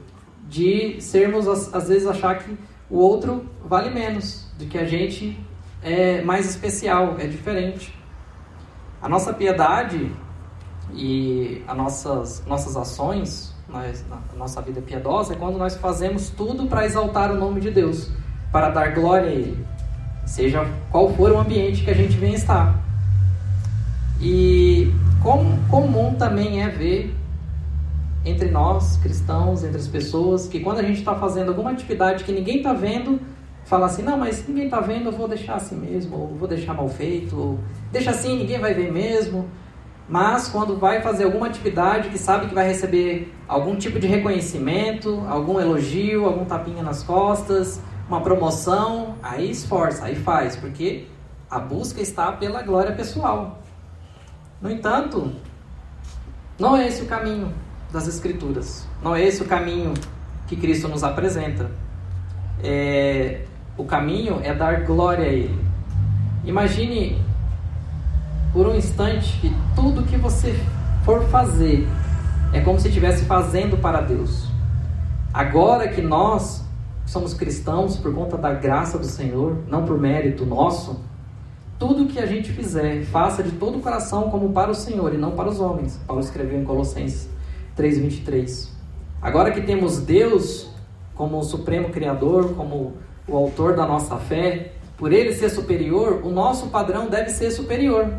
de 0.49 1.01
sermos, 1.01 1.47
às 1.49 1.89
vezes, 1.89 2.07
achar 2.07 2.39
que 2.39 2.57
o 2.89 2.99
outro 2.99 3.45
vale 3.65 3.91
menos, 3.91 4.47
de 4.59 4.67
que 4.67 4.79
a 4.79 4.85
gente 4.85 5.39
é 5.83 6.23
mais 6.23 6.49
especial, 6.49 7.17
é 7.19 7.27
diferente. 7.27 7.95
A 9.03 9.09
nossa 9.09 9.33
piedade 9.33 10.11
e 10.93 11.63
as 11.67 11.77
nossas, 11.77 12.45
nossas 12.47 12.77
ações, 12.77 13.55
nós, 13.69 14.05
a 14.11 14.37
nossa 14.37 14.63
vida 14.63 14.81
piedosa, 14.81 15.35
é 15.35 15.37
quando 15.37 15.59
nós 15.59 15.77
fazemos 15.77 16.31
tudo 16.31 16.67
para 16.67 16.87
exaltar 16.87 17.31
o 17.33 17.37
nome 17.37 17.61
de 17.61 17.71
Deus, 17.71 18.11
para 18.51 18.71
dar 18.71 18.95
glória 18.95 19.29
a 19.29 19.33
Ele, 19.33 19.67
seja 20.25 20.67
qual 20.91 21.13
for 21.15 21.33
o 21.33 21.39
ambiente 21.39 21.85
que 21.85 21.91
a 21.91 21.95
gente 21.95 22.17
venha 22.17 22.37
estar. 22.37 22.79
E 24.21 24.93
com, 25.23 25.59
comum 25.69 26.15
também 26.15 26.63
é 26.63 26.69
ver 26.69 27.15
entre 28.25 28.51
nós, 28.51 28.97
cristãos, 28.97 29.63
entre 29.63 29.77
as 29.77 29.87
pessoas, 29.87 30.47
que 30.47 30.61
quando 30.61 30.79
a 30.79 30.83
gente 30.83 30.99
está 30.99 31.15
fazendo 31.15 31.49
alguma 31.49 31.71
atividade 31.71 32.25
que 32.25 32.33
ninguém 32.33 32.59
está 32.59 32.73
vendo, 32.73 33.21
fala 33.65 33.87
assim, 33.87 34.03
não, 34.03 34.17
mas 34.17 34.47
ninguém 34.49 34.65
está 34.65 34.81
vendo, 34.81 35.07
eu 35.07 35.13
vou 35.13 35.29
deixar 35.29 35.57
assim 35.57 35.77
mesmo, 35.77 36.17
ou 36.17 36.27
vou 36.29 36.49
deixar 36.49 36.75
mal 36.75 36.89
feito, 36.89 37.39
ou 37.39 37.59
deixa 37.93 38.11
assim, 38.11 38.39
ninguém 38.39 38.59
vai 38.59 38.73
ver 38.73 38.91
mesmo. 38.91 39.49
Mas 40.09 40.49
quando 40.49 40.77
vai 40.77 41.01
fazer 41.01 41.25
alguma 41.25 41.47
atividade 41.47 42.11
que 42.11 42.19
sabe 42.19 42.47
que 42.47 42.55
vai 42.55 42.67
receber 42.67 43.33
algum 43.49 43.77
tipo 43.77 43.99
de 43.99 44.07
reconhecimento, 44.07 45.25
algum 45.29 45.59
elogio, 45.59 46.27
algum 46.27 46.45
tapinha 46.45 46.83
nas 46.83 47.03
costas, 47.03 47.81
uma 48.09 48.21
promoção, 48.21 49.17
aí 49.23 49.51
esforça, 49.51 50.05
aí 50.05 50.15
faz, 50.15 50.57
porque 50.57 51.07
a 51.51 51.59
busca 51.59 52.03
está 52.03 52.33
pela 52.33 52.63
glória 52.63 52.93
pessoal. 52.93 53.63
No 54.61 54.71
entanto, 54.71 55.33
não 56.59 56.77
é 56.77 56.87
esse 56.87 57.03
o 57.03 57.07
caminho 57.07 57.53
das 57.95 58.09
Escrituras. 58.09 58.87
Não 59.01 59.15
é 59.15 59.25
esse 59.25 59.41
o 59.41 59.45
caminho 59.47 59.95
que 60.49 60.57
Cristo 60.57 60.89
nos 60.89 61.05
apresenta. 61.05 61.71
É, 62.63 63.43
o 63.79 63.85
caminho 63.85 64.41
é 64.43 64.53
dar 64.53 64.83
glória 64.83 65.25
a 65.25 65.29
Ele. 65.29 65.59
Imagine 66.45 67.23
por 68.53 68.67
um 68.67 68.75
instante 68.75 69.39
que 69.41 69.55
tudo 69.77 70.03
que 70.03 70.17
você 70.17 70.59
for 71.05 71.23
fazer 71.29 71.89
é 72.53 72.61
como 72.61 72.81
se 72.81 72.89
estivesse 72.89 73.25
fazendo 73.27 73.77
para 73.79 74.01
Deus. 74.01 74.49
Agora 75.33 75.89
que 75.89 76.03
nós 76.03 76.65
somos 77.07 77.33
cristãos 77.33 77.97
por 77.97 78.13
conta 78.13 78.37
da 78.37 78.53
graça 78.53 78.99
do 78.99 79.07
Senhor, 79.07 79.59
não 79.69 79.85
por 79.85 79.99
mérito 79.99 80.45
nosso, 80.45 81.01
tudo 81.79 82.07
que 82.07 82.19
a 82.19 82.27
gente 82.27 82.51
fizer, 82.53 83.05
faça 83.05 83.43
de 83.43 83.53
todo 83.53 83.79
o 83.79 83.81
coração 83.81 84.31
como 84.31 84.53
para 84.53 84.71
o 84.71 84.75
Senhor 84.75 85.15
e 85.15 85.17
não 85.17 85.33
para 85.33 85.49
os 85.49 85.61
homens. 85.61 86.01
Paulo 86.07 86.23
escreveu 86.23 86.61
em 86.61 86.65
Colossenses 86.65 87.34
3:23. 87.77 88.73
Agora 89.21 89.51
que 89.51 89.61
temos 89.63 89.99
Deus 89.99 90.71
como 91.15 91.39
o 91.39 91.43
supremo 91.43 91.91
criador, 91.91 92.55
como 92.55 92.95
o 93.27 93.37
autor 93.37 93.75
da 93.75 93.87
nossa 93.87 94.17
fé, 94.17 94.73
por 94.97 95.13
ele 95.13 95.33
ser 95.33 95.49
superior, 95.49 96.21
o 96.25 96.31
nosso 96.31 96.69
padrão 96.69 97.09
deve 97.09 97.31
ser 97.31 97.51
superior. 97.51 98.13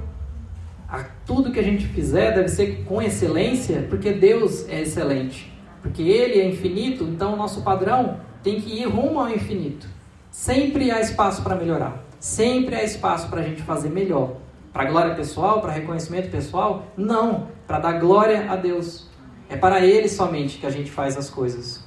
A 0.88 1.04
tudo 1.26 1.52
que 1.52 1.60
a 1.60 1.64
gente 1.64 1.86
fizer 1.88 2.34
deve 2.34 2.50
ser 2.50 2.84
com 2.86 3.02
excelência, 3.02 3.86
porque 3.90 4.12
Deus 4.12 4.68
é 4.70 4.82
excelente. 4.82 5.52
Porque 5.82 6.02
ele 6.02 6.40
é 6.40 6.48
infinito, 6.48 7.04
então 7.04 7.34
o 7.34 7.36
nosso 7.36 7.62
padrão 7.62 8.20
tem 8.42 8.60
que 8.60 8.82
ir 8.82 8.88
rumo 8.88 9.20
ao 9.20 9.30
infinito. 9.30 9.88
Sempre 10.32 10.92
há 10.92 11.00
espaço 11.00 11.44
para 11.44 11.56
melhorar. 11.56 12.04
Sempre 12.20 12.76
há 12.76 12.84
espaço 12.84 13.30
para 13.30 13.42
a 13.42 13.44
gente 13.44 13.62
fazer 13.62 13.90
melhor. 13.90 14.38
Para 14.74 14.86
glória 14.86 15.16
pessoal, 15.16 15.62
para 15.62 15.72
reconhecimento 15.72 16.30
pessoal? 16.30 16.88
Não, 16.98 17.48
para 17.66 17.80
dar 17.80 18.00
glória 18.00 18.52
a 18.52 18.56
Deus. 18.56 19.10
É 19.50 19.56
para 19.56 19.86
Ele 19.86 20.10
somente 20.10 20.58
que 20.58 20.66
a 20.66 20.70
gente 20.70 20.92
faz 20.92 21.18
as 21.18 21.30
coisas. 21.30 21.84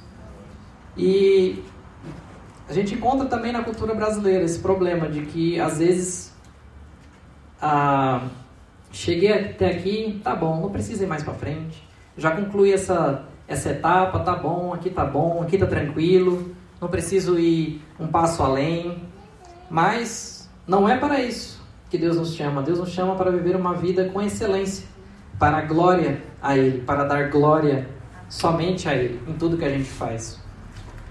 E 0.95 1.63
a 2.67 2.73
gente 2.73 2.93
encontra 2.93 3.27
também 3.27 3.51
na 3.51 3.63
cultura 3.63 3.93
brasileira 3.93 4.43
esse 4.43 4.59
problema 4.59 5.07
de 5.07 5.21
que 5.25 5.59
às 5.59 5.79
vezes 5.79 6.33
ah, 7.61 8.27
cheguei 8.91 9.31
até 9.31 9.71
aqui, 9.71 10.19
tá 10.23 10.35
bom, 10.35 10.61
não 10.61 10.69
precisa 10.69 11.03
ir 11.03 11.07
mais 11.07 11.23
para 11.23 11.33
frente. 11.33 11.83
Já 12.17 12.31
concluí 12.31 12.73
essa, 12.73 13.25
essa 13.47 13.69
etapa, 13.69 14.19
tá 14.19 14.35
bom, 14.35 14.73
aqui 14.73 14.89
tá 14.89 15.05
bom, 15.05 15.41
aqui 15.41 15.57
tá 15.57 15.65
tranquilo, 15.65 16.53
não 16.79 16.87
preciso 16.87 17.39
ir 17.39 17.81
um 17.99 18.07
passo 18.07 18.43
além. 18.43 19.03
Mas 19.69 20.49
não 20.67 20.87
é 20.87 20.97
para 20.97 21.21
isso 21.21 21.61
que 21.89 21.97
Deus 21.97 22.17
nos 22.17 22.33
chama. 22.33 22.61
Deus 22.61 22.79
nos 22.79 22.89
chama 22.89 23.15
para 23.15 23.31
viver 23.31 23.55
uma 23.55 23.73
vida 23.73 24.09
com 24.09 24.21
excelência 24.21 24.87
para 25.39 25.59
a 25.59 25.61
glória 25.61 26.21
a 26.41 26.57
Ele, 26.57 26.81
para 26.81 27.05
dar 27.05 27.29
glória 27.29 27.87
somente 28.27 28.87
a 28.89 28.93
Ele 28.93 29.19
em 29.27 29.33
tudo 29.33 29.57
que 29.57 29.65
a 29.65 29.69
gente 29.69 29.89
faz. 29.89 30.39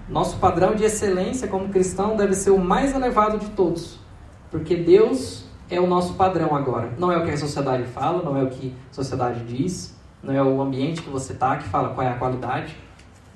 Nosso 0.07 0.37
padrão 0.37 0.75
de 0.75 0.83
excelência 0.83 1.47
como 1.47 1.69
cristão 1.69 2.15
deve 2.15 2.33
ser 2.33 2.51
o 2.51 2.59
mais 2.59 2.95
elevado 2.95 3.39
de 3.39 3.49
todos, 3.49 3.99
porque 4.49 4.75
Deus 4.75 5.45
é 5.69 5.79
o 5.79 5.87
nosso 5.87 6.13
padrão 6.13 6.55
agora. 6.55 6.91
Não 6.97 7.11
é 7.11 7.17
o 7.17 7.25
que 7.25 7.31
a 7.31 7.37
sociedade 7.37 7.83
fala, 7.83 8.23
não 8.23 8.37
é 8.37 8.43
o 8.43 8.49
que 8.49 8.73
a 8.91 8.93
sociedade 8.93 9.43
diz, 9.43 9.95
não 10.23 10.33
é 10.33 10.41
o 10.41 10.61
ambiente 10.61 11.01
que 11.01 11.09
você 11.09 11.33
está 11.33 11.57
que 11.57 11.67
fala 11.67 11.89
qual 11.89 12.05
é 12.05 12.11
a 12.11 12.15
qualidade 12.15 12.75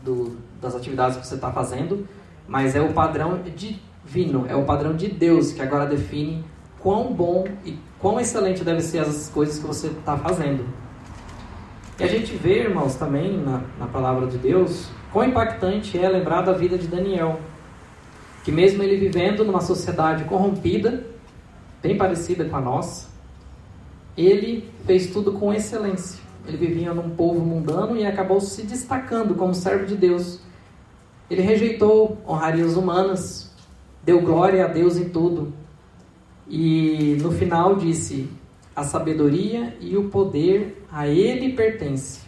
do, 0.03 0.37
das 0.61 0.75
atividades 0.75 1.17
que 1.17 1.25
você 1.25 1.35
está 1.35 1.51
fazendo, 1.51 2.07
mas 2.47 2.75
é 2.75 2.81
o 2.81 2.91
padrão 2.93 3.39
divino, 3.55 4.45
é 4.47 4.55
o 4.55 4.63
padrão 4.65 4.95
de 4.95 5.07
Deus 5.07 5.51
que 5.51 5.61
agora 5.61 5.85
define 5.85 6.43
quão 6.79 7.13
bom 7.13 7.45
e 7.63 7.77
quão 7.99 8.19
excelente 8.19 8.63
devem 8.63 8.81
ser 8.81 8.99
as 8.99 9.29
coisas 9.29 9.57
que 9.59 9.65
você 9.65 9.87
está 9.87 10.17
fazendo. 10.17 10.65
E 11.99 12.03
a 12.03 12.07
gente 12.07 12.35
vê, 12.35 12.61
irmãos, 12.61 12.95
também 12.95 13.37
na, 13.37 13.61
na 13.79 13.85
palavra 13.85 14.25
de 14.25 14.37
Deus, 14.37 14.89
quão 15.11 15.25
impactante 15.25 15.97
é 15.97 16.09
lembrar 16.09 16.41
da 16.41 16.53
vida 16.53 16.77
de 16.77 16.87
Daniel. 16.87 17.39
Que 18.43 18.51
mesmo 18.51 18.81
ele 18.81 18.97
vivendo 18.97 19.45
numa 19.45 19.61
sociedade 19.61 20.23
corrompida, 20.23 21.05
bem 21.81 21.95
parecida 21.95 22.45
com 22.45 22.55
a 22.55 22.61
nossa, 22.61 23.07
ele 24.17 24.69
fez 24.85 25.07
tudo 25.07 25.33
com 25.33 25.53
excelência. 25.53 26.21
Ele 26.47 26.57
vivia 26.57 26.93
num 26.93 27.11
povo 27.11 27.39
mundano 27.39 27.95
e 27.95 28.05
acabou 28.05 28.41
se 28.41 28.63
destacando 28.63 29.35
como 29.35 29.53
servo 29.53 29.85
de 29.85 29.95
Deus. 29.95 30.39
Ele 31.29 31.41
rejeitou 31.41 32.17
honrarias 32.27 32.75
humanas, 32.75 33.51
deu 34.03 34.19
glória 34.21 34.65
a 34.65 34.67
Deus 34.67 34.97
em 34.97 35.09
tudo. 35.09 35.53
E 36.49 37.17
no 37.21 37.31
final 37.31 37.75
disse: 37.75 38.29
a 38.75 38.83
sabedoria 38.83 39.77
e 39.79 39.95
o 39.95 40.09
poder 40.09 40.82
a 40.93 41.07
Ele 41.07 41.53
pertence. 41.53 42.21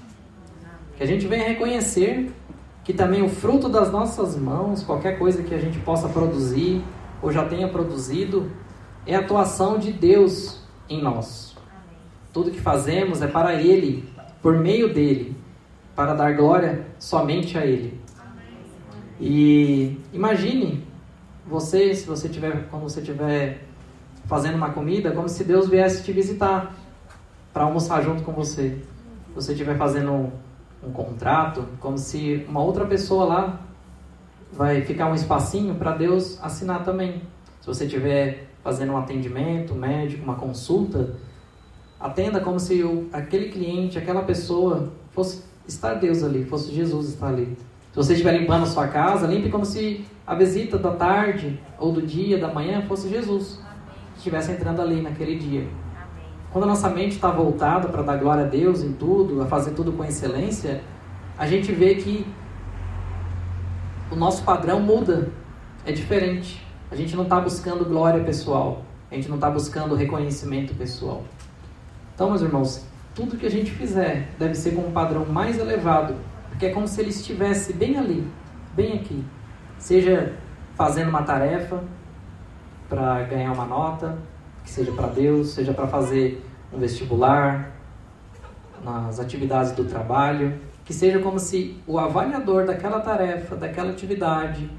Que 0.98 1.04
a 1.04 1.06
gente 1.06 1.28
venha 1.28 1.48
reconhecer 1.48 2.32
que 2.84 2.94
também 2.94 3.22
o 3.22 3.30
fruto 3.30 3.70
das 3.70 3.92
nossas 3.92 4.36
mãos, 4.36 4.84
qualquer 4.84 5.20
coisa 5.20 5.44
que 5.44 5.54
a 5.54 5.60
gente 5.60 5.78
possa 5.80 6.10
produzir 6.10 6.84
ou 7.22 7.32
já 7.32 7.46
tenha 7.46 7.68
produzido, 7.68 8.52
é 9.06 9.16
a 9.16 9.20
atuação 9.20 9.78
de 9.78 9.92
Deus 9.92 10.62
em 10.90 11.02
nós. 11.02 11.56
Tudo 12.34 12.52
que 12.52 12.60
fazemos 12.60 13.22
é 13.22 13.28
para 13.28 13.54
Ele, 13.54 14.10
por 14.42 14.58
meio 14.58 14.92
dele, 14.92 15.38
para 15.96 16.14
dar 16.14 16.34
glória 16.34 16.88
somente 16.98 17.58
a 17.58 17.66
Ele. 17.66 18.00
E 19.20 19.98
imagine 20.12 20.84
você, 21.46 21.94
se 21.94 22.06
você 22.06 22.28
tiver, 22.28 22.68
quando 22.70 22.84
você 22.84 23.00
estiver 23.00 23.64
fazendo 24.26 24.56
uma 24.56 24.72
comida, 24.72 25.12
como 25.12 25.30
se 25.30 25.44
Deus 25.44 25.70
viesse 25.70 26.04
te 26.04 26.12
visitar 26.12 26.76
para 27.56 27.64
almoçar 27.64 28.04
junto 28.04 28.22
com 28.22 28.34
você. 28.34 28.78
Você 29.34 29.54
estiver 29.54 29.78
fazendo 29.78 30.12
um, 30.12 30.32
um 30.86 30.92
contrato, 30.92 31.66
como 31.80 31.98
se 31.98 32.46
uma 32.50 32.62
outra 32.62 32.86
pessoa 32.86 33.24
lá 33.24 33.62
vai 34.52 34.82
ficar 34.82 35.08
um 35.10 35.16
espacinho 35.16 35.74
para 35.76 35.94
Deus 35.94 36.38
assinar 36.44 36.84
também. 36.84 37.22
Se 37.62 37.68
você 37.68 37.86
estiver 37.86 38.50
fazendo 38.62 38.92
um 38.92 38.98
atendimento 38.98 39.74
médico, 39.74 40.22
uma 40.22 40.36
consulta, 40.36 41.16
atenda 41.98 42.42
como 42.42 42.60
se 42.60 42.84
o, 42.84 43.08
aquele 43.14 43.48
cliente, 43.48 43.98
aquela 43.98 44.24
pessoa 44.24 44.92
fosse 45.12 45.42
estar 45.66 45.94
Deus 45.94 46.24
ali, 46.24 46.44
fosse 46.44 46.74
Jesus 46.74 47.08
estar 47.08 47.30
ali. 47.30 47.58
Se 47.92 47.96
você 47.96 48.12
estiver 48.12 48.38
limpando 48.38 48.64
a 48.64 48.68
sua 48.68 48.90
casa, 48.90 49.26
limpe 49.26 49.50
como 49.50 49.64
se 49.64 50.06
a 50.28 50.36
visita 50.36 50.78
da 50.78 50.92
tarde 50.92 51.58
ou 51.80 51.94
do 51.94 52.02
dia, 52.02 52.38
da 52.38 52.54
manhã, 52.54 52.82
fosse 52.82 53.08
Jesus. 53.08 53.62
Estivesse 54.18 54.52
entrando 54.52 54.82
ali 54.82 55.02
naquele 55.02 55.38
dia. 55.38 55.85
Quando 56.56 56.64
a 56.64 56.68
nossa 56.68 56.88
mente 56.88 57.16
está 57.16 57.30
voltada 57.30 57.90
para 57.90 58.02
dar 58.02 58.16
glória 58.16 58.46
a 58.46 58.48
Deus 58.48 58.82
em 58.82 58.94
tudo, 58.94 59.42
a 59.42 59.46
fazer 59.46 59.72
tudo 59.72 59.92
com 59.92 60.06
excelência, 60.06 60.82
a 61.38 61.46
gente 61.46 61.70
vê 61.74 61.96
que 61.96 62.26
o 64.10 64.16
nosso 64.16 64.42
padrão 64.42 64.80
muda, 64.80 65.34
é 65.86 65.92
diferente. 65.92 66.66
A 66.90 66.96
gente 66.96 67.14
não 67.14 67.24
está 67.24 67.42
buscando 67.42 67.84
glória 67.84 68.24
pessoal, 68.24 68.84
a 69.12 69.16
gente 69.16 69.28
não 69.28 69.36
está 69.36 69.50
buscando 69.50 69.96
reconhecimento 69.96 70.74
pessoal. 70.76 71.26
Então, 72.14 72.30
meus 72.30 72.42
irmãos, 72.42 72.86
tudo 73.14 73.36
que 73.36 73.48
a 73.48 73.52
gente 73.52 73.72
fizer 73.72 74.30
deve 74.40 74.56
ser 74.56 74.76
com 74.76 74.84
um 74.84 74.94
padrão 74.94 75.26
mais 75.26 75.60
elevado 75.60 76.16
porque 76.48 76.68
é 76.68 76.70
como 76.70 76.88
se 76.88 77.02
ele 77.02 77.10
estivesse 77.10 77.74
bem 77.74 77.98
ali, 77.98 78.26
bem 78.74 78.94
aqui. 78.94 79.26
Seja 79.78 80.32
fazendo 80.74 81.10
uma 81.10 81.24
tarefa 81.24 81.84
para 82.88 83.24
ganhar 83.24 83.52
uma 83.52 83.66
nota, 83.66 84.18
que 84.66 84.72
seja 84.72 84.92
para 84.92 85.08
Deus, 85.08 85.52
seja 85.52 85.74
para 85.74 85.88
fazer 85.88 86.44
um 86.74 86.80
vestibular, 86.80 87.72
nas 88.84 89.20
atividades 89.20 89.72
do 89.72 89.86
trabalho, 89.86 90.60
que 90.84 90.94
seja 90.94 91.20
como 91.20 91.40
se 91.40 91.82
o 91.88 91.98
avaliador 91.98 92.66
daquela 92.66 93.00
tarefa, 93.00 93.56
daquela 93.56 93.92
atividade, 93.92 94.70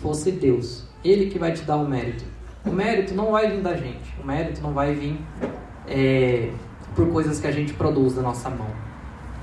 fosse 0.00 0.30
Deus. 0.30 0.86
Ele 1.04 1.26
que 1.26 1.38
vai 1.38 1.52
te 1.52 1.62
dar 1.62 1.76
o 1.76 1.86
mérito. 1.86 2.24
O 2.64 2.70
mérito 2.70 3.14
não 3.14 3.32
vai 3.32 3.50
vir 3.50 3.60
da 3.60 3.76
gente. 3.76 4.14
O 4.22 4.26
mérito 4.26 4.62
não 4.62 4.72
vai 4.72 4.94
vir 4.94 5.20
é, 5.86 6.50
por 6.94 7.08
coisas 7.12 7.38
que 7.38 7.46
a 7.46 7.52
gente 7.52 7.74
produz 7.74 8.14
da 8.14 8.22
nossa 8.22 8.48
mão. 8.48 8.68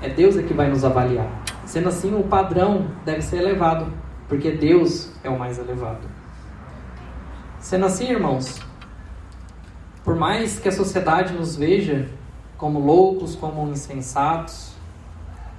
É 0.02 0.08
Deus 0.08 0.36
é 0.36 0.42
que 0.42 0.52
vai 0.52 0.68
nos 0.68 0.84
avaliar. 0.84 1.28
Sendo 1.64 1.88
assim, 1.88 2.14
o 2.14 2.24
padrão 2.24 2.88
deve 3.04 3.22
ser 3.22 3.38
elevado, 3.38 3.90
porque 4.28 4.50
Deus 4.50 5.10
é 5.22 5.30
o 5.30 5.38
mais 5.38 5.58
elevado. 5.58 6.06
Sendo 7.60 7.86
assim, 7.86 8.10
irmãos, 8.10 8.60
por 10.04 10.14
mais 10.14 10.58
que 10.60 10.68
a 10.68 10.72
sociedade 10.72 11.32
nos 11.32 11.56
veja 11.56 12.06
como 12.58 12.78
loucos, 12.78 13.34
como 13.34 13.66
insensatos, 13.70 14.74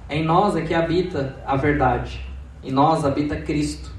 em 0.08 0.24
nós 0.24 0.54
é 0.54 0.62
que 0.62 0.72
habita 0.72 1.36
a 1.44 1.56
verdade. 1.56 2.24
Em 2.62 2.70
nós 2.70 3.04
habita 3.04 3.36
Cristo. 3.36 3.90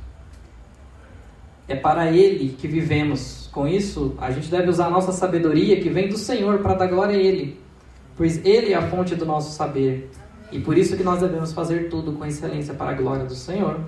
É 1.67 1.75
para 1.75 2.09
Ele 2.09 2.55
que 2.57 2.65
vivemos. 2.65 3.49
Com 3.51 3.67
isso, 3.67 4.15
a 4.19 4.31
gente 4.31 4.49
deve 4.49 4.69
usar 4.69 4.85
a 4.85 4.89
nossa 4.89 5.11
sabedoria 5.11 5.81
que 5.81 5.89
vem 5.89 6.07
do 6.07 6.17
Senhor 6.17 6.59
para 6.59 6.75
dar 6.75 6.87
glória 6.87 7.17
a 7.17 7.19
Ele, 7.19 7.59
pois 8.15 8.37
Ele 8.45 8.71
é 8.71 8.75
a 8.75 8.87
fonte 8.87 9.15
do 9.15 9.25
nosso 9.25 9.51
saber. 9.51 10.09
E 10.49 10.59
por 10.59 10.77
isso 10.77 10.95
que 10.95 11.03
nós 11.03 11.19
devemos 11.19 11.51
fazer 11.51 11.89
tudo 11.89 12.13
com 12.13 12.25
excelência 12.25 12.73
para 12.73 12.91
a 12.91 12.93
glória 12.93 13.25
do 13.25 13.35
Senhor. 13.35 13.81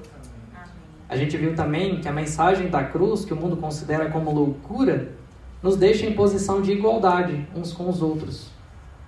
A 1.08 1.16
gente 1.16 1.38
viu 1.38 1.56
também 1.56 2.02
que 2.02 2.08
a 2.08 2.12
mensagem 2.12 2.70
da 2.70 2.84
cruz, 2.84 3.24
que 3.24 3.34
o 3.34 3.36
mundo 3.36 3.56
considera 3.56 4.10
como 4.10 4.34
loucura, 4.34 5.19
nos 5.62 5.76
deixa 5.76 6.06
em 6.06 6.14
posição 6.14 6.62
de 6.62 6.72
igualdade 6.72 7.48
uns 7.56 7.74
com 7.74 7.90
os 7.90 8.02
outros. 8.02 8.50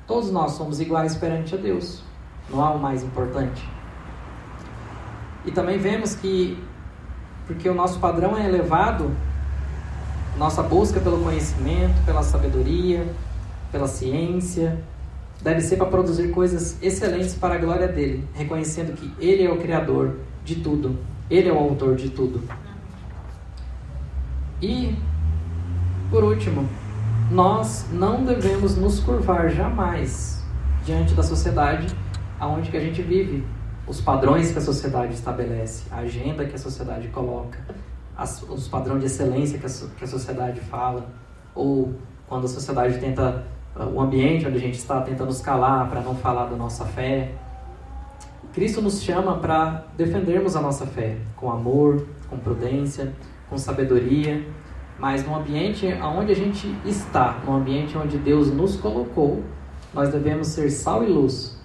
Todos 0.05 0.31
nós 0.31 0.51
somos 0.53 0.81
iguais 0.81 1.15
perante 1.15 1.55
a 1.55 1.57
Deus. 1.57 2.03
Não 2.49 2.61
há 2.61 2.71
o 2.71 2.79
mais 2.79 3.03
importante. 3.03 3.67
E 5.45 5.51
também 5.51 5.77
vemos 5.77 6.15
que, 6.15 6.61
porque 7.47 7.69
o 7.69 7.73
nosso 7.73 7.99
padrão 7.99 8.37
é 8.37 8.45
elevado, 8.45 9.11
nossa 10.37 10.61
busca 10.61 10.99
pelo 10.99 11.23
conhecimento, 11.23 12.03
pela 12.05 12.23
sabedoria, 12.23 13.07
pela 13.71 13.87
ciência, 13.87 14.83
deve 15.41 15.61
ser 15.61 15.77
para 15.77 15.87
produzir 15.87 16.29
coisas 16.31 16.77
excelentes 16.81 17.33
para 17.33 17.55
a 17.55 17.57
glória 17.57 17.87
dele, 17.87 18.27
reconhecendo 18.33 18.93
que 18.93 19.11
ele 19.19 19.43
é 19.43 19.51
o 19.51 19.57
criador 19.57 20.17
de 20.43 20.55
tudo, 20.55 20.99
ele 21.29 21.49
é 21.49 21.53
o 21.53 21.57
autor 21.57 21.95
de 21.95 22.09
tudo. 22.09 22.43
E 24.61 24.95
por 26.12 26.26
último, 26.26 26.67
nós 27.32 27.86
não 27.89 28.26
devemos 28.26 28.76
nos 28.76 29.00
curvar 29.00 29.50
jamais 29.50 30.43
diante 30.84 31.13
da 31.13 31.24
sociedade 31.24 31.88
aonde 32.38 32.69
que 32.69 32.76
a 32.76 32.82
gente 32.82 33.02
vive, 33.02 33.45
os 33.88 34.02
padrões 34.02 34.52
que 34.52 34.58
a 34.58 34.62
sociedade 34.62 35.13
estabelece, 35.13 35.86
a 35.89 36.00
agenda 36.00 36.45
que 36.45 36.56
a 36.56 36.58
sociedade 36.58 37.08
coloca, 37.08 37.60
as, 38.17 38.43
os 38.43 38.67
padrões 38.67 39.00
de 39.00 39.06
excelência 39.06 39.58
que 39.58 39.65
a, 39.65 39.69
que 39.97 40.04
a 40.04 40.08
sociedade 40.08 40.60
fala, 40.60 41.08
ou 41.56 41.93
quando 42.28 42.43
a 42.43 42.50
sociedade 42.50 43.00
tenta 43.00 43.45
o 43.93 44.02
ambiente 44.02 44.45
onde 44.45 44.58
a 44.58 44.60
gente 44.60 44.78
está 44.78 45.00
tentando 45.00 45.32
escalar 45.32 45.89
para 45.89 46.02
não 46.02 46.15
falar 46.15 46.47
da 46.47 46.58
nossa 46.58 46.84
fé. 46.84 47.32
Cristo 48.52 48.82
nos 48.82 49.02
chama 49.02 49.38
para 49.38 49.86
defendermos 49.95 50.58
a 50.58 50.62
nossa 50.62 50.86
fé 50.86 51.15
com 51.38 51.50
amor, 51.50 52.06
com 52.30 52.38
prudência, 52.38 53.13
com 53.50 53.58
sabedoria, 53.58 54.45
mas 54.99 55.25
no 55.25 55.36
ambiente 55.36 55.88
onde 56.01 56.32
a 56.32 56.36
gente 56.36 56.73
está, 56.86 57.41
no 57.45 57.54
ambiente 57.54 57.97
onde 57.97 58.17
Deus 58.17 58.51
nos 58.51 58.75
colocou, 58.75 59.43
nós 59.93 60.10
devemos 60.10 60.47
ser 60.47 60.69
sal 60.69 61.04
e 61.04 61.08
luz 61.08 61.60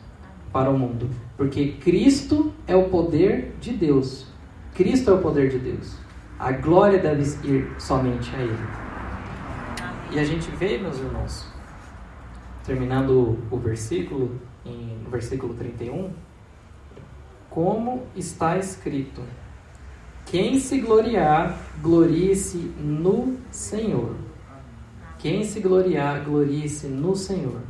para 0.52 0.70
o 0.70 0.78
mundo, 0.78 1.10
porque 1.36 1.72
Cristo 1.72 2.52
é 2.66 2.74
o 2.74 2.88
poder 2.88 3.54
de 3.60 3.72
Deus. 3.72 4.26
Cristo 4.74 5.10
é 5.10 5.14
o 5.14 5.18
poder 5.18 5.50
de 5.50 5.58
Deus. 5.58 5.96
A 6.38 6.52
glória 6.52 6.98
deve 6.98 7.22
ir 7.46 7.74
somente 7.78 8.34
a 8.34 8.40
Ele. 8.40 8.86
E 10.12 10.18
a 10.18 10.24
gente 10.24 10.50
vê, 10.52 10.78
meus 10.78 10.98
irmãos, 10.98 11.46
terminando 12.64 13.38
o 13.50 13.56
versículo, 13.58 14.40
em, 14.64 14.98
no 15.02 15.10
versículo 15.10 15.54
31, 15.54 16.10
como 17.48 18.02
está 18.14 18.58
escrito: 18.58 19.22
Quem 20.26 20.58
se 20.60 20.80
gloriar, 20.80 21.56
glorie-se 21.80 22.58
no 22.78 23.36
Senhor. 23.50 24.14
Quem 25.18 25.44
se 25.44 25.60
gloriar, 25.60 26.24
glorie-se 26.24 26.86
no 26.86 27.16
Senhor. 27.16 27.60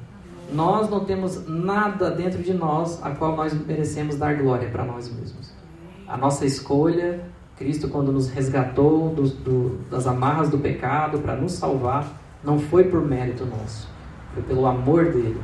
Nós 0.53 0.91
não 0.91 1.05
temos 1.05 1.47
nada 1.47 2.11
dentro 2.11 2.43
de 2.43 2.53
nós 2.53 3.01
a 3.03 3.11
qual 3.11 3.37
nós 3.37 3.53
merecemos 3.53 4.17
dar 4.17 4.35
glória 4.35 4.69
para 4.69 4.85
nós 4.85 5.09
mesmos. 5.09 5.53
A 6.09 6.17
nossa 6.17 6.45
escolha, 6.45 7.21
Cristo, 7.57 7.89
quando 7.89 8.11
nos 8.11 8.29
resgatou 8.29 9.11
do, 9.11 9.29
do, 9.29 9.79
das 9.91 10.07
amarras 10.07 10.51
do 10.51 10.59
pecado 10.59 11.19
para 11.19 11.37
nos 11.37 11.53
salvar, 11.53 12.21
não 12.43 12.59
foi 12.59 12.85
por 12.85 13.05
mérito 13.05 13.45
nosso 13.45 13.97
foi 14.37 14.43
pelo 14.43 14.67
amor 14.67 15.07
dele. 15.07 15.41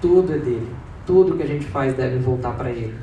Tudo 0.00 0.32
é 0.32 0.38
dele. 0.38 0.68
Tudo 1.04 1.36
que 1.36 1.42
a 1.42 1.46
gente 1.46 1.66
faz 1.66 1.92
deve 1.94 2.18
voltar 2.18 2.56
para 2.56 2.70
ele. 2.70 2.94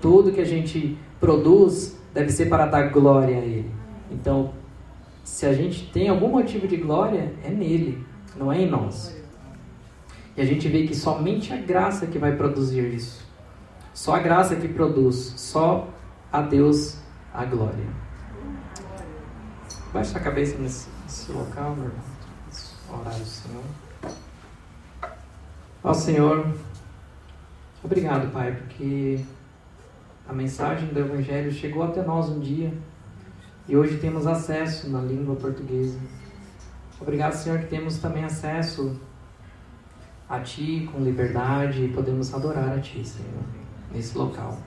Tudo 0.00 0.30
que 0.30 0.40
a 0.40 0.46
gente 0.46 0.96
produz 1.18 1.97
deve 2.12 2.30
ser 2.30 2.46
para 2.48 2.66
dar 2.66 2.90
glória 2.90 3.36
a 3.36 3.40
ele. 3.40 3.70
Então, 4.10 4.52
se 5.24 5.46
a 5.46 5.52
gente 5.52 5.90
tem 5.92 6.08
algum 6.08 6.28
motivo 6.28 6.66
de 6.66 6.76
glória, 6.76 7.32
é 7.44 7.50
nele, 7.50 8.04
não 8.36 8.52
é 8.52 8.62
em 8.62 8.68
nós. 8.68 9.16
E 10.36 10.40
a 10.40 10.44
gente 10.44 10.68
vê 10.68 10.86
que 10.86 10.94
somente 10.94 11.52
a 11.52 11.56
graça 11.56 12.06
que 12.06 12.18
vai 12.18 12.36
produzir 12.36 12.94
isso. 12.94 13.26
Só 13.92 14.14
a 14.14 14.20
graça 14.20 14.56
que 14.56 14.68
produz, 14.68 15.34
só 15.36 15.88
a 16.32 16.40
Deus 16.40 16.98
a 17.34 17.44
glória. 17.44 17.84
Baixa 19.92 20.18
a 20.18 20.20
cabeça 20.20 20.56
nesse, 20.58 20.88
nesse 21.02 21.32
local, 21.32 21.74
meu 21.74 21.86
irmão. 21.86 22.04
Orar 22.90 23.14
ao 23.14 23.24
Senhor. 23.24 23.64
Ó 25.82 25.94
Senhor, 25.94 26.46
obrigado, 27.82 28.32
Pai, 28.32 28.52
porque 28.52 29.20
a 30.28 30.32
mensagem 30.32 30.88
do 30.88 31.00
Evangelho 31.00 31.50
chegou 31.50 31.82
até 31.82 32.02
nós 32.02 32.28
um 32.28 32.38
dia 32.38 32.72
e 33.66 33.76
hoje 33.76 33.96
temos 33.96 34.26
acesso 34.26 34.90
na 34.90 35.00
língua 35.00 35.34
portuguesa. 35.34 35.98
Obrigado, 37.00 37.32
Senhor, 37.32 37.60
que 37.60 37.66
temos 37.66 37.98
também 37.98 38.24
acesso 38.24 39.00
a 40.28 40.38
Ti 40.40 40.88
com 40.92 41.00
liberdade 41.00 41.84
e 41.84 41.88
podemos 41.88 42.32
adorar 42.34 42.76
a 42.76 42.80
Ti, 42.80 43.02
Senhor, 43.04 43.42
nesse 43.90 44.16
local. 44.16 44.58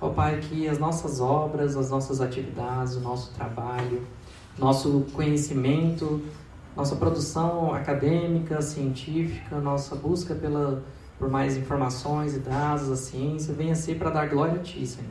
Ó 0.00 0.08
Pai, 0.08 0.40
que 0.40 0.66
as 0.66 0.78
nossas 0.78 1.20
obras, 1.20 1.76
as 1.76 1.90
nossas 1.90 2.20
atividades, 2.20 2.96
o 2.96 3.00
nosso 3.00 3.32
trabalho, 3.34 4.02
nosso 4.58 5.06
conhecimento 5.12 6.22
nossa 6.76 6.96
produção 6.96 7.74
acadêmica, 7.74 8.62
científica, 8.62 9.60
nossa 9.60 9.94
busca 9.94 10.34
pela, 10.34 10.82
por 11.22 11.30
mais 11.30 11.56
informações 11.56 12.34
e 12.34 12.40
dados, 12.40 12.90
a 12.90 12.96
ciência, 12.96 13.54
venha 13.54 13.76
ser 13.76 13.96
para 13.96 14.10
dar 14.10 14.28
glória 14.28 14.54
a 14.54 14.58
Ti, 14.58 14.84
Senhor. 14.84 15.08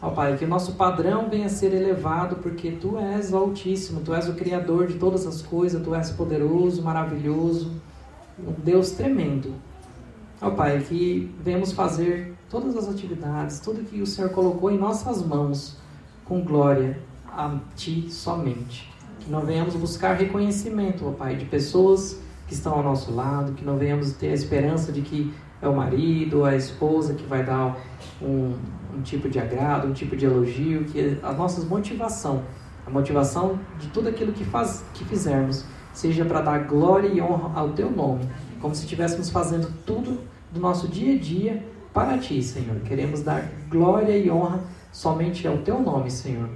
Ó 0.00 0.10
Pai, 0.10 0.36
que 0.36 0.44
o 0.44 0.48
nosso 0.48 0.74
padrão 0.74 1.28
venha 1.28 1.48
ser 1.48 1.74
elevado, 1.74 2.36
porque 2.36 2.70
Tu 2.70 2.96
és 2.96 3.32
o 3.32 3.36
Altíssimo, 3.36 4.02
Tu 4.02 4.14
és 4.14 4.28
o 4.28 4.34
Criador 4.34 4.86
de 4.86 4.94
todas 4.94 5.26
as 5.26 5.42
coisas, 5.42 5.82
Tu 5.82 5.92
és 5.96 6.10
poderoso, 6.10 6.80
maravilhoso, 6.80 7.72
um 8.38 8.52
Deus 8.52 8.92
tremendo. 8.92 9.54
Ó 10.40 10.50
Pai, 10.50 10.78
que 10.78 11.28
venhamos 11.42 11.72
fazer 11.72 12.32
todas 12.48 12.76
as 12.76 12.88
atividades, 12.88 13.58
tudo 13.58 13.82
que 13.82 14.00
o 14.00 14.06
Senhor 14.06 14.30
colocou 14.30 14.70
em 14.70 14.78
nossas 14.78 15.26
mãos, 15.26 15.76
com 16.24 16.40
glória 16.40 17.00
a 17.26 17.58
Ti 17.74 18.06
somente. 18.12 18.88
Que 19.18 19.28
não 19.28 19.40
venhamos 19.40 19.74
buscar 19.74 20.14
reconhecimento, 20.14 21.04
ó 21.04 21.10
Pai, 21.10 21.34
de 21.34 21.46
pessoas 21.46 22.22
estão 22.54 22.74
ao 22.74 22.82
nosso 22.82 23.12
lado, 23.14 23.52
que 23.52 23.64
não 23.64 23.76
venhamos 23.76 24.12
ter 24.12 24.30
a 24.30 24.34
esperança 24.34 24.92
de 24.92 25.02
que 25.02 25.32
é 25.60 25.68
o 25.68 25.74
marido, 25.74 26.44
a 26.44 26.54
esposa 26.54 27.14
que 27.14 27.24
vai 27.26 27.44
dar 27.44 27.76
um, 28.20 28.54
um 28.94 29.02
tipo 29.02 29.28
de 29.28 29.38
agrado, 29.38 29.88
um 29.88 29.92
tipo 29.92 30.16
de 30.16 30.26
elogio, 30.26 30.84
que 30.84 31.18
a 31.22 31.32
nossa 31.32 31.64
motivação, 31.64 32.42
a 32.86 32.90
motivação 32.90 33.58
de 33.78 33.88
tudo 33.88 34.08
aquilo 34.08 34.32
que, 34.32 34.44
faz, 34.44 34.84
que 34.94 35.04
fizermos, 35.04 35.64
seja 35.92 36.24
para 36.24 36.40
dar 36.40 36.58
glória 36.66 37.08
e 37.08 37.20
honra 37.20 37.58
ao 37.58 37.70
Teu 37.70 37.90
nome, 37.90 38.28
como 38.60 38.74
se 38.74 38.82
estivéssemos 38.82 39.30
fazendo 39.30 39.72
tudo 39.86 40.20
do 40.52 40.60
nosso 40.60 40.88
dia 40.88 41.14
a 41.14 41.18
dia 41.18 41.64
para 41.92 42.18
Ti, 42.18 42.42
Senhor. 42.42 42.76
Queremos 42.80 43.22
dar 43.22 43.48
glória 43.70 44.16
e 44.16 44.30
honra 44.30 44.60
somente 44.92 45.46
ao 45.46 45.58
Teu 45.58 45.80
nome, 45.80 46.10
Senhor. 46.10 46.48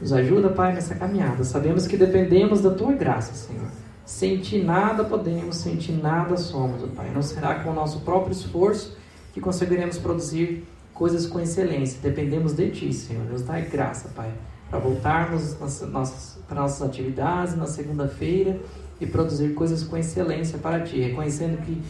Nos 0.00 0.12
ajuda, 0.12 0.50
Pai, 0.50 0.74
nessa 0.74 0.94
caminhada. 0.94 1.42
Sabemos 1.42 1.86
que 1.86 1.96
dependemos 1.96 2.60
da 2.60 2.70
Tua 2.70 2.92
graça, 2.92 3.32
Senhor. 3.32 3.85
Sem 4.06 4.38
Ti 4.38 4.62
nada 4.62 5.02
podemos, 5.02 5.56
sem 5.56 5.74
Ti 5.74 5.90
nada 5.90 6.36
somos, 6.36 6.88
Pai. 6.92 7.10
Não 7.12 7.20
será 7.20 7.56
com 7.56 7.70
o 7.70 7.74
nosso 7.74 8.00
próprio 8.02 8.30
esforço 8.30 8.96
que 9.34 9.40
conseguiremos 9.40 9.98
produzir 9.98 10.64
coisas 10.94 11.26
com 11.26 11.40
excelência. 11.40 11.98
Dependemos 12.00 12.52
de 12.52 12.70
Ti, 12.70 12.92
Senhor. 12.92 13.24
Nos 13.24 13.42
dá 13.42 13.58
graça, 13.58 14.08
Pai, 14.14 14.32
para 14.70 14.78
voltarmos 14.78 15.58
nas 15.58 15.80
nossas, 15.82 16.38
para 16.46 16.60
nossas 16.60 16.88
atividades 16.88 17.56
na 17.56 17.66
segunda-feira 17.66 18.60
e 19.00 19.06
produzir 19.06 19.54
coisas 19.54 19.82
com 19.82 19.96
excelência 19.96 20.56
para 20.56 20.84
Ti, 20.84 21.00
reconhecendo 21.00 21.60
que 21.62 21.82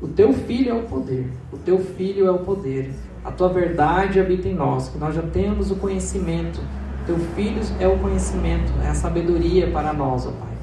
o 0.00 0.06
Teu 0.06 0.32
Filho 0.32 0.70
é 0.70 0.74
o 0.74 0.84
poder, 0.84 1.28
o 1.52 1.58
Teu 1.58 1.80
Filho 1.80 2.28
é 2.28 2.30
o 2.30 2.38
poder, 2.38 2.94
a 3.24 3.32
Tua 3.32 3.48
verdade 3.48 4.20
habita 4.20 4.46
em 4.46 4.54
nós, 4.54 4.88
que 4.88 4.96
nós 4.96 5.16
já 5.16 5.22
temos 5.22 5.72
o 5.72 5.76
conhecimento, 5.76 6.60
Teu 7.04 7.18
Filho 7.34 7.60
é 7.80 7.88
o 7.88 7.98
conhecimento, 7.98 8.72
é 8.84 8.88
a 8.88 8.94
sabedoria 8.94 9.68
para 9.72 9.92
nós, 9.92 10.24
ó 10.24 10.30
Pai. 10.30 10.57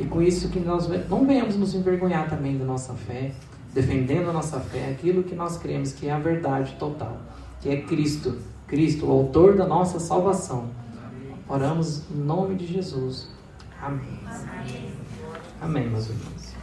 E 0.00 0.06
com 0.06 0.22
isso 0.22 0.48
que 0.48 0.58
nós 0.58 0.88
não 1.10 1.26
venhamos 1.26 1.56
nos 1.56 1.74
envergonhar 1.74 2.26
também 2.26 2.56
da 2.56 2.64
nossa 2.64 2.94
fé, 2.94 3.32
defendendo 3.74 4.30
a 4.30 4.32
nossa 4.32 4.58
fé, 4.58 4.90
aquilo 4.90 5.22
que 5.22 5.34
nós 5.34 5.58
cremos 5.58 5.92
que 5.92 6.08
é 6.08 6.12
a 6.12 6.18
verdade 6.18 6.74
total, 6.78 7.18
que 7.60 7.68
é 7.68 7.82
Cristo, 7.82 8.38
Cristo, 8.66 9.04
o 9.04 9.12
autor 9.12 9.56
da 9.56 9.66
nossa 9.66 10.00
salvação. 10.00 10.70
Oramos 11.46 12.10
em 12.10 12.16
nome 12.16 12.54
de 12.54 12.66
Jesus. 12.66 13.28
Amém. 13.78 14.20
Amém, 15.60 15.90
meus 15.90 16.08
irmãos. 16.08 16.54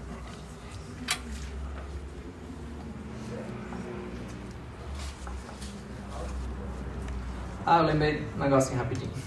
Ah, 7.63 7.79
eu 7.79 7.85
lembrei 7.85 8.25
um 8.35 8.39
negocinho 8.39 8.79
rapidinho. 8.79 9.26